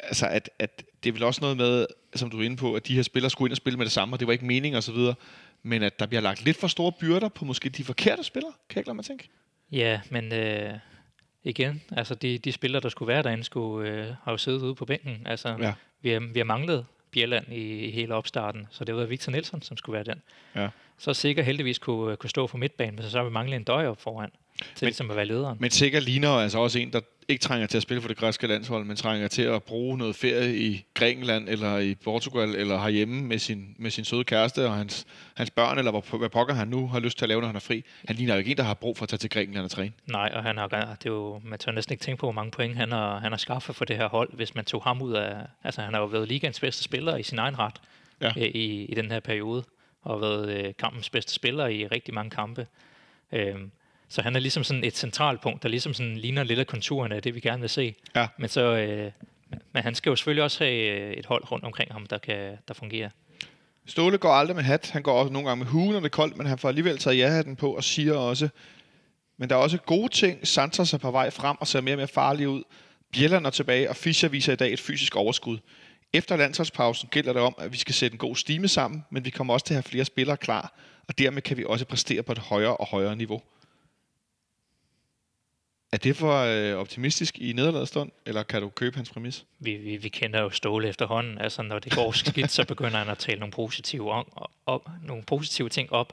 [0.02, 2.86] altså, at, at det er vel også noget med, som du er inde på, at
[2.88, 4.76] de her spillere skulle ind og spille med det samme, og det var ikke mening
[4.76, 5.14] og så videre.
[5.62, 8.76] Men at der bliver lagt lidt for store byrder på måske de forkerte spillere, kan
[8.76, 9.28] jeg ikke lade mig tænke.
[9.72, 10.72] Ja, men øh,
[11.44, 14.84] igen, altså de, de spillere, der skulle være derinde, skulle, øh, jo siddet ude på
[14.84, 15.22] bænken.
[15.26, 15.72] Altså, Ja.
[16.02, 16.86] vi, har, vi har manglet
[17.16, 20.22] Bjelland i, i hele opstarten, så det var Victor Nielsen, som skulle være den.
[20.54, 20.68] Ja.
[20.98, 23.86] Så sikkert heldigvis kunne, kunne stå for midtbanen, men så har vi manglet en døj
[23.92, 25.56] op foran, til Men- ligesom at være lederen.
[25.60, 28.46] Men Sikker ligner altså også en, der ikke trænger til at spille for det græske
[28.46, 33.22] landshold, men trænger til at bruge noget ferie i Grækenland eller i Portugal eller herhjemme
[33.22, 36.68] med sin, med sin søde kæreste og hans, hans børn, eller hvor, hvad pokker han
[36.68, 37.84] nu har lyst til at lave, når han er fri.
[38.06, 39.92] Han ligner jo ikke en, der har brug for at tage til Grækenland og træne.
[40.06, 42.50] Nej, og han har, det er jo, man tør næsten ikke tænke på, hvor mange
[42.50, 45.12] point han har, han har skaffet for det her hold, hvis man tog ham ud
[45.12, 45.36] af...
[45.64, 47.74] Altså, han har jo været ligands bedste spiller i sin egen ret
[48.20, 48.28] Ja.
[48.36, 49.64] øh, i, i den her periode,
[50.02, 52.66] og været øh, kampens bedste spiller i rigtig mange kampe.
[53.32, 53.70] Øhm,
[54.08, 57.14] så han er ligesom sådan et centralt punkt, der ligesom sådan ligner lidt af konturerne
[57.14, 57.94] af det, vi gerne vil se.
[58.14, 58.26] Ja.
[58.38, 59.12] Men, så, øh,
[59.72, 62.56] men han skal jo selvfølgelig også have øh, et hold rundt omkring ham, der, kan,
[62.68, 63.10] der fungerer.
[63.86, 64.90] Ståle går aldrig med hat.
[64.90, 66.98] Han går også nogle gange med hue, når det er koldt, men han får alligevel
[66.98, 68.48] taget ja-hatten på og siger også,
[69.38, 70.46] men der er også gode ting.
[70.46, 72.62] Santos er på vej frem og ser mere og mere farlig ud.
[73.12, 75.58] Bjelland er tilbage, og Fischer viser i dag et fysisk overskud.
[76.12, 79.30] Efter landsholdspausen gælder det om, at vi skal sætte en god stime sammen, men vi
[79.30, 80.74] kommer også til at have flere spillere klar,
[81.08, 83.42] og dermed kan vi også præstere på et højere og højere niveau.
[85.96, 89.44] Er det for øh, optimistisk i nederlaget stund, eller kan du købe hans præmis?
[89.58, 91.38] vi, vi, vi kender jo Ståle efterhånden.
[91.38, 94.26] Altså, når det går skidt, så begynder han at tale nogle positive, om,
[94.66, 96.12] op, nogle positive ting op.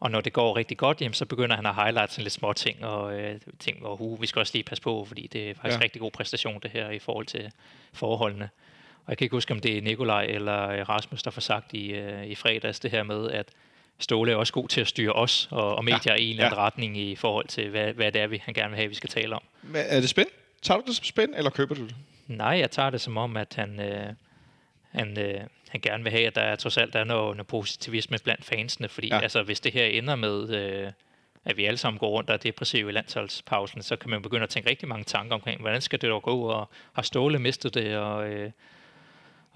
[0.00, 2.52] Og når det går rigtig godt, jamen, så begynder han at highlight sådan lidt små
[2.52, 5.54] ting, og øh, ting, hvor uh, vi skal også lige passe på, fordi det er
[5.54, 5.84] faktisk Ja.
[5.84, 7.52] rigtig god præstation, det her, i forhold til
[7.92, 8.48] forholdene.
[9.04, 11.74] Og jeg kan ikke huske, om det er Nikolaj eller øh, Rasmus, der får sagt
[11.74, 13.48] i, øh, i fredags det her med, at
[14.00, 16.14] Ståle er også god til at styre os og, og medier ja.
[16.14, 16.64] i en eller anden Ja.
[16.66, 19.10] retning i forhold til, hvad, hvad det er, vi, han gerne vil have, vi skal
[19.10, 19.42] tale om.
[19.62, 20.28] Men Er det spænd?
[20.62, 21.96] Tager du det som spænd, eller køber du det?
[22.26, 24.06] Nej, jeg tager det som om, at han, øh,
[24.90, 28.18] han, øh, han gerne vil have, at der er, trods alt er noget, noget positivisme
[28.24, 28.88] blandt fansene.
[28.88, 29.18] Fordi ja.
[29.20, 30.92] altså, hvis det her ender med, øh,
[31.44, 34.42] at vi alle sammen går rundt og er depressive i landsholdspausen, så kan man begynde
[34.42, 37.74] at tænke rigtig mange tanker omkring, hvordan skal det dog gå, og har Ståle mistet
[37.74, 38.50] det, og, øh,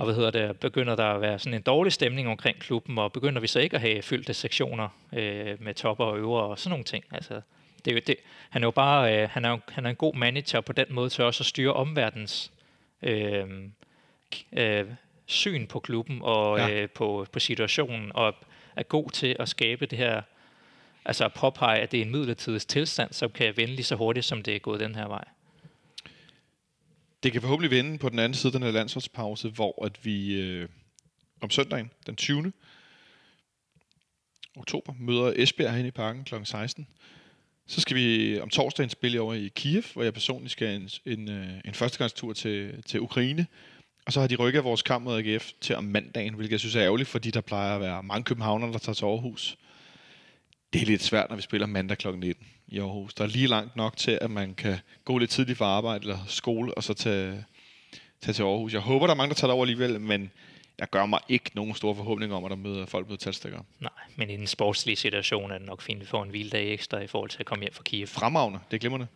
[0.02, 3.12] og hvad hedder det, begynder der at være sådan en dårlig stemning omkring klubben, og
[3.12, 6.70] begynder vi så ikke at have fyldte sektioner øh, med topper og øvre og sådan
[6.70, 7.04] nogle ting.
[7.10, 7.40] Altså,
[7.84, 8.16] det er jo, det,
[8.50, 10.86] han er jo bare øh, han er, jo- han er en god manager på den
[10.90, 12.52] måde til også at styre omverdens
[13.02, 13.44] øh,
[14.52, 14.84] øh,
[15.26, 16.70] syn på klubben og ja.
[16.70, 18.34] øh, på, på situationen, og
[18.76, 20.22] er god til at skabe det her,
[21.04, 24.26] altså at påpege, at det er en midlertidig tilstand, som kan vende lige så hurtigt,
[24.26, 25.24] som det er gået den her vej.
[27.22, 30.40] Det kan forhåbentlig vende på den anden side af den her landsholdspause, hvor at vi
[30.40, 30.68] øh,
[31.40, 32.52] om søndagen, den 20.
[34.56, 36.34] oktober, møder Esbjerg herinde i parken kl.
[36.44, 36.86] 16.
[37.66, 41.30] Så skal vi om torsdagen spille over i Kiev, hvor jeg personligt skal en, en,
[41.30, 43.46] øh, en førstegangstur til, til Ukraine.
[44.06, 46.74] Og så har de rykket vores kamp mod AGF til om mandagen, hvilket jeg synes
[46.74, 49.56] er ærgerligt, fordi der plejer at være mange københavnere, der tager til Aarhus.
[50.72, 52.08] Det er lidt svært, når vi spiller mandag kl.
[52.08, 53.14] 19 i Aarhus.
[53.14, 56.18] Der er lige langt nok til, at man kan gå lidt tidligt fra arbejde eller
[56.26, 57.44] skole, og så tage,
[58.20, 58.72] tage til Aarhus.
[58.72, 60.30] Jeg håber, der er mange, der tager det over alligevel, men
[60.78, 63.60] jeg gør mig ikke nogen store forhåbninger om, at der møder folk med talstikker.
[63.80, 66.72] Nej, men i en sportslig situation er det nok fint, at vi får en hviledag
[66.72, 68.06] ekstra i forhold til at komme hjem fra Kiev.
[68.06, 69.06] Fremragende, det er glimrende.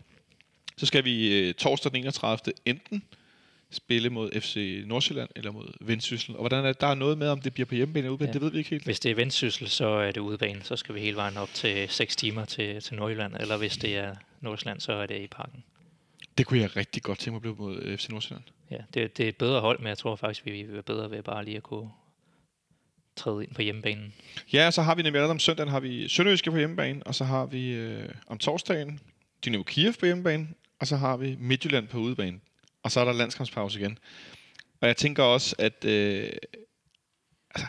[0.76, 2.54] Så skal vi øh, torsdag den 31.
[2.64, 3.02] enten
[3.76, 6.34] spille mod FC Nordsjælland eller mod Vendsyssel.
[6.34, 8.32] Og hvordan er der er noget med, om det bliver på hjemmebane eller udebane, ja.
[8.32, 8.84] Det ved vi ikke helt.
[8.84, 10.62] Hvis det er vendsyssel, så er det udebane.
[10.62, 13.34] Så skal vi hele vejen op til 6 timer til, til Nordjylland.
[13.40, 15.64] Eller hvis det er Nordsjælland, så er det i parken.
[16.38, 18.44] Det kunne jeg rigtig godt tænke mig at blive mod øh, FC Nordsjælland.
[18.70, 21.10] Ja, det, det er et bedre hold, men jeg tror faktisk, vi vil være bedre
[21.10, 21.90] ved bare lige at kunne
[23.16, 24.14] træde ind på hjemmebanen.
[24.52, 27.46] Ja, så har vi nemlig om søndagen har vi Sønderjyske på hjemmebane, og så har
[27.46, 29.00] vi øh, om torsdagen
[29.44, 30.48] Dynamo Kiev på hjemmebane,
[30.80, 32.40] og så har vi Midtjylland på udebane.
[32.86, 33.98] Og så er der landskampspause igen.
[34.80, 36.32] Og jeg tænker også, at øh,
[37.54, 37.66] altså,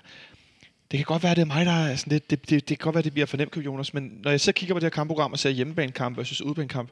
[0.91, 2.80] det kan godt være, at det er mig, der er sådan lidt, det, det, det
[2.80, 4.80] kan godt være, at det bliver for nemt, Jonas, men når jeg så kigger på
[4.80, 6.89] det her kampprogram og ser hjemmebanekamp versus udbanekamp,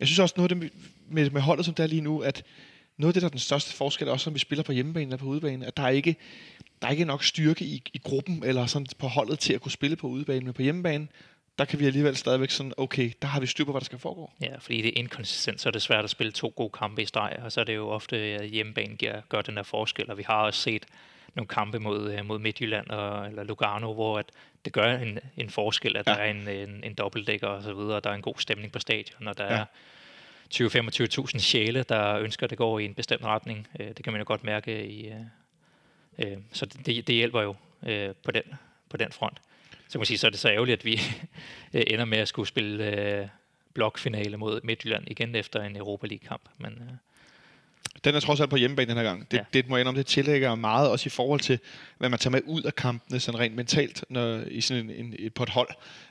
[0.00, 0.72] jeg synes også noget af det
[1.08, 2.42] med, med holdet, som det er lige nu, at
[2.98, 5.16] noget af det, der er den største forskel, også som vi spiller på hjemmebane eller
[5.16, 6.16] på udebane, at der er ikke,
[6.82, 9.72] der er ikke nok styrke i, i gruppen eller sådan på holdet til at kunne
[9.72, 11.08] spille på udebane, men på hjemmebane,
[11.60, 13.98] der kan vi alligevel stadigvæk sådan, okay, der har vi styr på, hvad der skal
[13.98, 14.30] foregå.
[14.42, 17.06] Ja, fordi det er inkonsistent, så er det svært at spille to gode kampe i
[17.06, 20.18] streg, og så er det jo ofte, at hjemmebane gør, gør den der forskel, og
[20.18, 20.86] vi har også set
[21.34, 24.26] nogle kampe mod, øh, mod Midtjylland og, eller Lugano, hvor at
[24.64, 26.12] det gør en, en forskel, at Ja.
[26.12, 28.72] der er en, en, en dobbeltdækker og så videre, og der er en god stemning
[28.72, 29.60] på stadion, og der Ja.
[29.60, 29.64] er
[30.54, 33.68] 20-25.000 sjæle, der ønsker, at det går i en bestemt retning.
[33.80, 35.12] Øh, Det kan man jo godt mærke i...
[36.18, 37.54] øh, Så det, det hjælper jo
[38.24, 38.42] på den,
[38.88, 39.38] på den front.
[39.90, 41.00] Så kan man sige, så er det så ærgerligt, at vi
[41.74, 43.26] øh, ender med at skulle spille øh,
[43.74, 46.42] blokfinale mod Midtjylland igen efter en Europa League-kamp.
[46.58, 46.92] Men øh,
[48.04, 49.30] Den er trods alt på hjemmebane den her gang.
[49.30, 49.44] Det, ja.
[49.52, 51.58] Det må jeg indrømme, det tillægger meget også i forhold til,
[51.98, 55.30] hvad man tager med ud af kampene, sådan rent mentalt, når, i sådan en, en,
[55.30, 55.68] på et hold,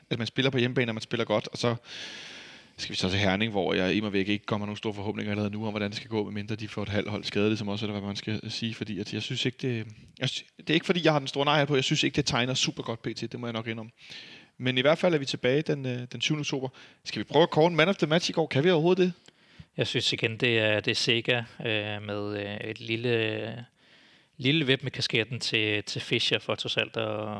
[0.09, 1.75] at man spiller på hjemmebane, og man spiller godt, og så
[2.79, 5.31] skal vi så til Herning, hvor jeg i mig væk ikke kommer nogen store forhåbninger
[5.31, 7.67] allerede nu om, hvordan det skal gå, medmindre de får et halvt hold skadet, som
[7.67, 9.87] også er, hvad man skal øh, sige, fordi at jeg synes ikke, det,
[10.19, 12.25] jeg, det er ikke fordi, jeg har den store nej på, jeg synes ikke, det
[12.25, 13.91] tegner super godt pt, det må jeg nok indrømme.
[14.57, 16.39] Men i hvert fald er vi tilbage den, øh, den 20.
[16.39, 16.69] oktober.
[17.05, 18.47] Skal vi prøve at kåre en man of the match i går?
[18.47, 19.13] Kan vi overhovedet det?
[19.79, 23.65] jeg synes igen, det er, det er Sega øh, med øh, et lille,
[24.37, 27.37] lille vip med kasketten til, til Fischer for trods alt at,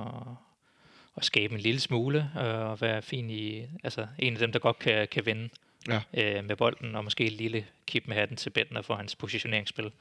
[1.20, 4.60] at skabe en lille smule øh, og være fin i, altså en af dem, der
[4.60, 5.50] godt kan, kan vinde
[5.88, 6.02] Ja.
[6.14, 9.92] øh, med bolden, og måske et lille kip med hatten til Bentner for hans positioneringsspil.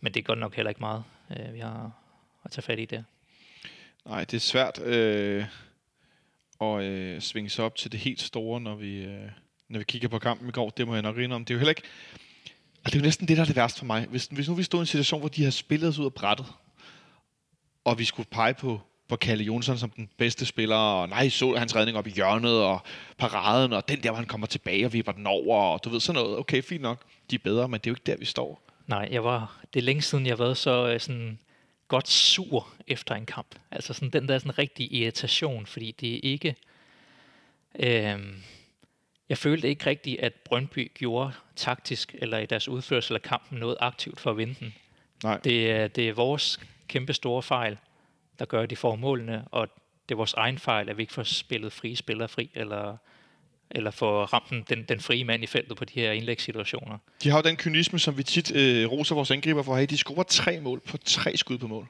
[0.00, 1.92] Men det er godt nok heller ikke meget, øh, vi har
[2.44, 3.02] at tage fat i der.
[4.04, 5.44] Nej, det er svært øh,
[6.60, 9.30] at øh, svinge sig op til det helt store, når vi, øh,
[9.68, 10.70] når vi kigger på kampen i går.
[10.70, 11.44] Det må jeg nok indrømme.
[11.44, 11.82] Det er jo heller ikke...
[12.84, 14.06] Altså, det er jo næsten det, der er det værste for mig.
[14.06, 16.14] Hvis, hvis nu vi stod i en situation, hvor de har spillet os ud af
[16.14, 16.46] brættet,
[17.84, 21.54] og vi skulle pege på, på Kalle Jonsson som den bedste spiller, og nej, så
[21.54, 22.80] hans redning op i hjørnet, og
[23.18, 26.00] paraden, og den der, hvor han kommer tilbage og vipper den over, og du ved
[26.00, 26.38] sådan noget.
[26.38, 28.62] Okay, fint nok, de er bedre, men det er jo ikke der, vi står.
[28.86, 31.38] Nej, jeg var, det er længe siden, jeg har været så øh, sådan
[31.88, 33.54] godt sur efter en kamp.
[33.70, 36.54] Altså sådan den der sådan rigtig irritation, fordi det er ikke...
[37.78, 38.18] Øh,
[39.28, 43.76] jeg følte ikke rigtigt, at Brøndby gjorde taktisk eller i deres udførsel af kampen noget
[43.80, 44.74] aktivt for at vinde den.
[45.22, 45.38] Nej.
[45.38, 47.78] Det det er vores kæmpe store fejl,
[48.38, 49.68] der gør, de får målene, og
[50.08, 52.96] det er vores egen fejl, at vi ikke får spillet frie spillere fri, eller,
[53.70, 56.98] eller får ramt den, den, den frie mand i feltet på de her indlægssituationer.
[57.22, 59.86] De har jo den kynisme, som vi tit øh, roser vores angriber for at have.
[59.86, 61.88] De scorer tre mål på tre skud på mål.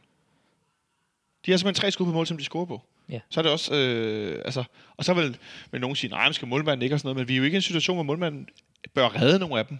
[1.47, 2.82] De har simpelthen tre skud på mål, som de scorer på.
[3.09, 3.20] Ja.
[3.30, 4.64] Så er det også, øh, altså,
[4.97, 5.38] og så vil,
[5.70, 7.45] vil nogen sige, nej, men skal målmanden ikke og sådan noget, men vi er jo
[7.45, 8.49] ikke i en situation, hvor målmanden
[8.95, 9.78] bør redde nogle af dem.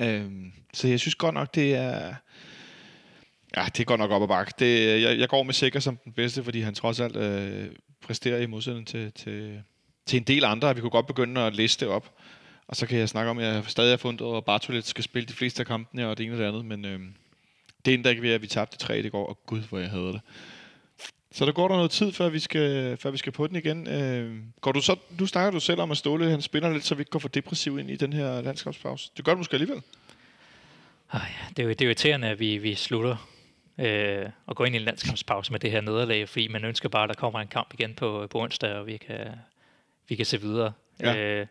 [0.00, 2.14] Øhm, så jeg synes godt nok, det er,
[3.56, 4.52] ja, det går nok op ad bakke.
[4.58, 7.66] Det, jeg, jeg går med Sikker som den bedste, fordi han trods alt øh,
[8.00, 9.62] præsterer i modsætning til, til,
[10.06, 12.14] til en del andre, vi kunne godt begynde at liste op.
[12.68, 15.26] Og så kan jeg snakke om, at jeg stadig har fundet, at Bartolet skal spille
[15.26, 17.00] de fleste af kampene, og det ene og det andet, men øh,
[17.84, 20.12] det ændrer ikke ved, at vi tabte tre i går, og gud, hvor jeg havde
[20.12, 20.20] det.
[21.32, 23.86] Så der går der noget tid, før vi skal, før vi skal på den igen.
[23.86, 26.94] Øh, går du så, nu snakker du selv om, at Ståle han spiller lidt, så
[26.94, 29.10] vi ikke går for depressiv ind i den her landskabspause.
[29.16, 29.82] Det gør du måske alligevel.
[31.12, 33.28] Ah, Ej, det, er jo, det er irriterende, at vi, vi slutter
[33.78, 37.02] øh, og går ind i en landskampspause med det her nederlag, fordi man ønsker bare,
[37.02, 39.26] at der kommer en kamp igen på, på onsdag, og vi kan,
[40.08, 40.72] vi kan se videre.
[41.00, 41.16] Ja.
[41.16, 41.46] Øh,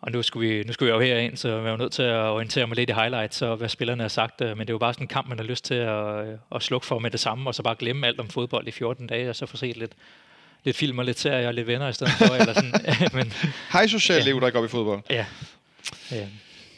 [0.00, 2.16] og nu skulle, vi, nu skulle jeg jo herind, så jeg var nødt til at
[2.16, 4.40] orientere mig lidt i highlights og hvad spillerne har sagt.
[4.40, 6.38] øh, Men det er jo bare sådan en kamp, man har lyst til at, øh,
[6.54, 9.06] at slukke for med det samme, og så bare glemme alt om fodbold i 14
[9.06, 9.92] dage, og så få set lidt,
[10.64, 12.34] lidt film og lidt serier og lidt venner i stedet for.
[12.34, 12.72] eller sådan.
[13.18, 13.32] Men
[13.72, 14.30] Hej socialt Ja.
[14.30, 15.00] liv, der ikke op i fodbold.
[15.10, 15.26] ja,
[16.12, 16.26] øh,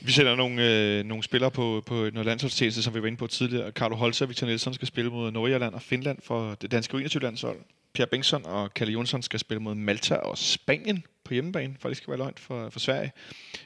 [0.02, 0.64] vi sender nogle,
[0.98, 3.70] øh, nogle spillere på, på noget landsholdstjeneste, som vi var inde på tidligere.
[3.70, 7.58] Carlo Holzer og Victor Nielsen skal spille mod Nordirland og Finland for det danske 21-landshold.
[7.92, 11.96] Pierre Bengtsson og Kalle Jonsson skal spille mod Malta og Spanien på hjemmebane, for det
[11.96, 13.12] skal være løgn for, for Sverige.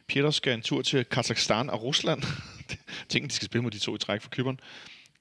[0.08, 2.22] Peter skal en tur til Kazakhstan og Rusland.
[3.08, 4.60] Tænk, de skal spille mod de to i træk for Kyberen.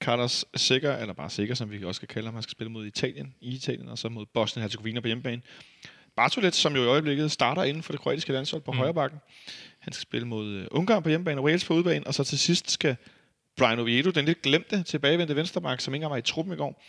[0.00, 2.86] Carlos Sikker, eller bare Sikker, som vi også skal kalde ham, han skal spille mod
[2.86, 5.42] Italien i Italien, og så mod Bosnien-Herzegovina på hjemmebane.
[6.16, 8.78] Bartolet, som jo i øjeblikket starter inden for det kroatiske landshold på mm.
[8.78, 9.20] højre bakken.
[9.78, 12.38] Han skal spille mod uh, Ungarn på hjemmebane og Wales på udebane, og så til
[12.38, 12.96] sidst skal
[13.56, 16.82] Brian Oviedo, den lidt glemte tilbagevendte venstreback, som ikke engang var i truppen i går,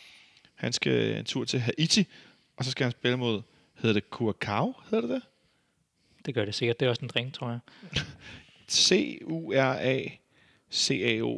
[0.55, 2.07] han skal en tur til Haiti,
[2.57, 3.41] og så skal han spille mod,
[3.75, 5.21] hedder det Curacao, hedder det det?
[6.25, 6.79] Det gør det sikkert.
[6.79, 7.59] Det er også en drink, tror jeg.
[8.69, 10.19] C-U-R-A-C-A-O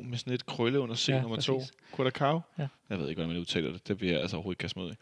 [0.01, 1.47] med sådan et krølle under C Ja, nummer præcis.
[1.47, 1.61] 2.
[1.91, 2.41] Curacao?
[2.57, 2.67] Ja.
[2.89, 3.87] Jeg ved ikke, hvordan man udtaler det.
[3.87, 4.95] Det vil jeg altså overhovedet ikke kaste mig ud i.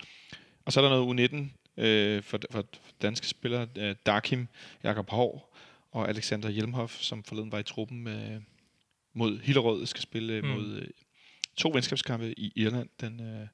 [0.66, 2.66] Og så er der noget U19 øh, for, for
[3.02, 3.68] danske spillere.
[3.78, 4.48] Øh, Darkim,
[4.84, 5.56] Jakob Hov
[5.92, 8.42] og Alexander Hjelmhoff, som forleden var i truppen øh,
[9.14, 10.50] mod Hillerød, skal spille øh, Mm.
[10.50, 10.88] mod øh,
[11.56, 13.48] to venskabskampe i Irland den, øh,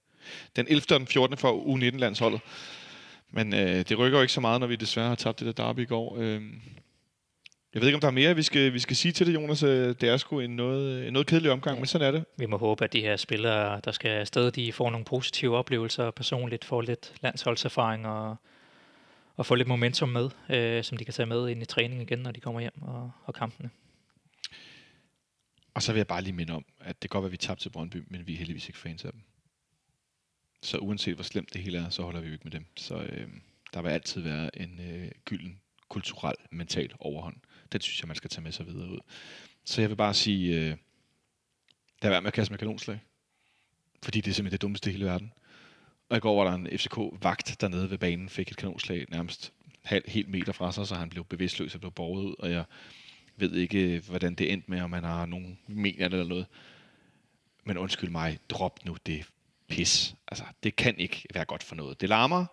[0.55, 0.81] den 11.
[0.91, 1.37] og den 14.
[1.37, 2.41] for U19-landsholdet.
[3.31, 3.59] Men øh,
[3.89, 5.85] det rykker jo ikke så meget, når vi desværre har tabt det der derby i
[5.85, 6.17] går.
[6.19, 6.41] Øh,
[7.73, 9.63] jeg ved ikke, om der er mere, vi skal, vi skal sige til det, Jonas.
[9.63, 12.25] Øh, Det er sgu en noget, en noget kedelig omgang, men sådan er det.
[12.37, 16.11] Vi må håbe, at de her spillere, der skal afsted, de får nogle positive oplevelser
[16.11, 18.35] personligt, får lidt landsholdserfaring og,
[19.35, 22.19] og får lidt momentum med, øh, som de kan tage med ind i træning igen,
[22.19, 23.69] når de kommer hjem og, og kampene.
[25.73, 27.37] Og så vil jeg bare lige minde om, at det kan godt være, at vi
[27.37, 29.21] tabte til Brøndby, men vi er heldigvis ikke fans af dem.
[30.61, 32.65] Så uanset hvor slemt det hele er, så holder vi jo ikke med dem.
[32.75, 33.27] Så øh,
[33.73, 35.59] der vil altid være en øh, gylden
[35.89, 37.35] kulturel, mental overhånd.
[37.71, 38.99] Den synes jeg, man skal tage med sig videre ud.
[39.65, 40.77] Så jeg vil bare sige, øh,
[42.01, 42.99] lad være med at kaste med kanonslag.
[44.03, 45.33] Fordi det er simpelthen det dummeste i hele verden.
[46.09, 49.53] Og i går var der en FCK-vagt dernede ved banen, fik et kanonslag nærmest
[49.83, 52.35] halv, helt meter fra sig, så han blev bevidstløs og blev borget ud.
[52.39, 52.63] Og jeg
[53.35, 56.45] ved ikke, øh, hvordan det endte med, om han har nogen mener eller noget.
[57.63, 59.25] Men undskyld mig, drop nu det
[59.67, 60.15] pis.
[60.27, 62.01] Altså, det kan ikke være godt for noget.
[62.01, 62.45] Det larmer,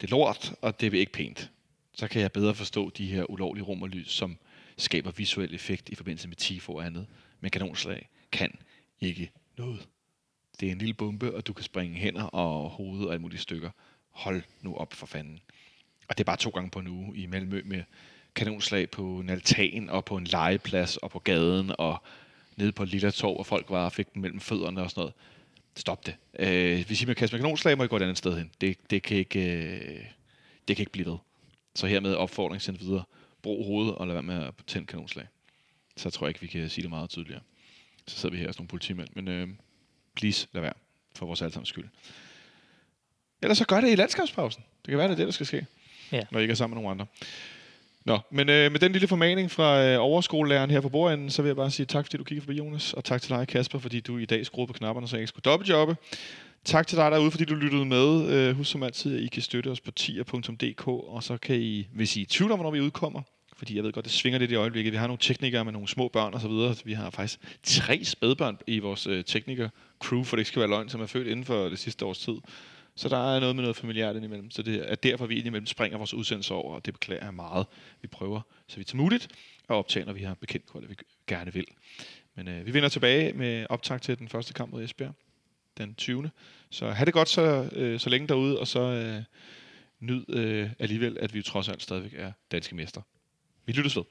[0.00, 1.50] det er lort, og det er ikke pænt.
[1.94, 4.38] Så kan jeg bedre forstå de her ulovlige rum og lys, som
[4.76, 7.06] skaber visuel effekt i forbindelse med tifo og andet.
[7.40, 8.58] Men kanonslag kan
[9.00, 9.88] ikke noget.
[10.60, 13.40] Det er en lille bombe, og du kan springe hænder og hoved og alle mulige
[13.40, 13.70] stykker.
[14.10, 15.40] Hold nu op for fanden.
[16.08, 17.82] Og det er bare to gange på en uge i Malmø med
[18.34, 22.02] kanonslag på en altan og på en legeplads og på gaden og
[22.56, 25.00] nede på et lille torv, hvor folk var og fik den mellem fødderne og sådan
[25.00, 25.14] noget.
[25.76, 26.16] Stop det.
[26.38, 28.50] Øh, hvis I med kaste med kanonslag, må I gå et andet sted hen.
[28.60, 30.04] Det, det, kan ikke, øh,
[30.68, 31.16] det kan ikke blive ved.
[31.74, 33.04] Så hermed opfordring sendt videre.
[33.44, 35.26] Brug hovedet og lad være med at tænde kanonslag.
[35.96, 37.40] Så tror jeg ikke, vi kan sige det meget tydeligere.
[38.06, 39.08] Så sidder vi her som nogle politimænd.
[39.12, 39.48] Men øh,
[40.16, 40.72] please, lad være.
[41.16, 41.88] For vores allesammens skyld.
[43.42, 44.64] Ellers så gør det i landskabspausen.
[44.84, 45.66] Det kan være, det er det, der skal ske.
[46.12, 46.22] Ja.
[46.30, 47.06] Når I ikke er sammen med nogen andre.
[48.04, 51.48] Nå, men øh, med den lille formaning fra øh, overskolelæreren her på bordenden, så vil
[51.48, 52.92] jeg bare sige tak, fordi du kiggede forbi, Jonas.
[52.92, 55.28] Og tak til dig, Kasper, fordi du i dag skruede på knapperne, så jeg ikke
[55.28, 55.96] skulle dobbeltjobbe.
[56.64, 58.28] Tak til dig derude, fordi du lyttede med.
[58.28, 61.88] Øh, husk som altid, at I kan støtte os på tier.dk, og så kan I,
[61.92, 63.22] hvis I er i tvivl om, hvornår vi udkommer,
[63.56, 64.92] fordi jeg ved godt, det svinger lidt i øjeblikket.
[64.92, 66.74] Vi har nogle teknikere med nogle små børn og så videre.
[66.84, 70.88] Vi har faktisk tre spædbørn i vores øh, tekniker-crew, for det ikke skal være løgn,
[70.88, 72.34] som er født inden for det sidste års tid.
[72.96, 74.50] Så der er noget med noget familiært indimellem.
[74.50, 77.66] Så det er derfor, vi indimellem springer vores udsendelse over, og det beklager jeg meget.
[78.02, 79.28] Vi prøver så vidt som muligt
[79.68, 80.94] at optage, når vi har bekendt, hvad vi
[81.26, 81.66] gerne vil.
[82.34, 85.14] Men øh, vi vender tilbage med optag til den første kamp mod Esbjerg
[85.78, 86.30] den 20.
[86.70, 89.22] Så have det godt så, øh, så længe derude, og så øh,
[90.00, 93.00] nyd øh, alligevel, at vi trods alt stadigvæk er danske mester.
[93.66, 94.02] Vi lyttes ved.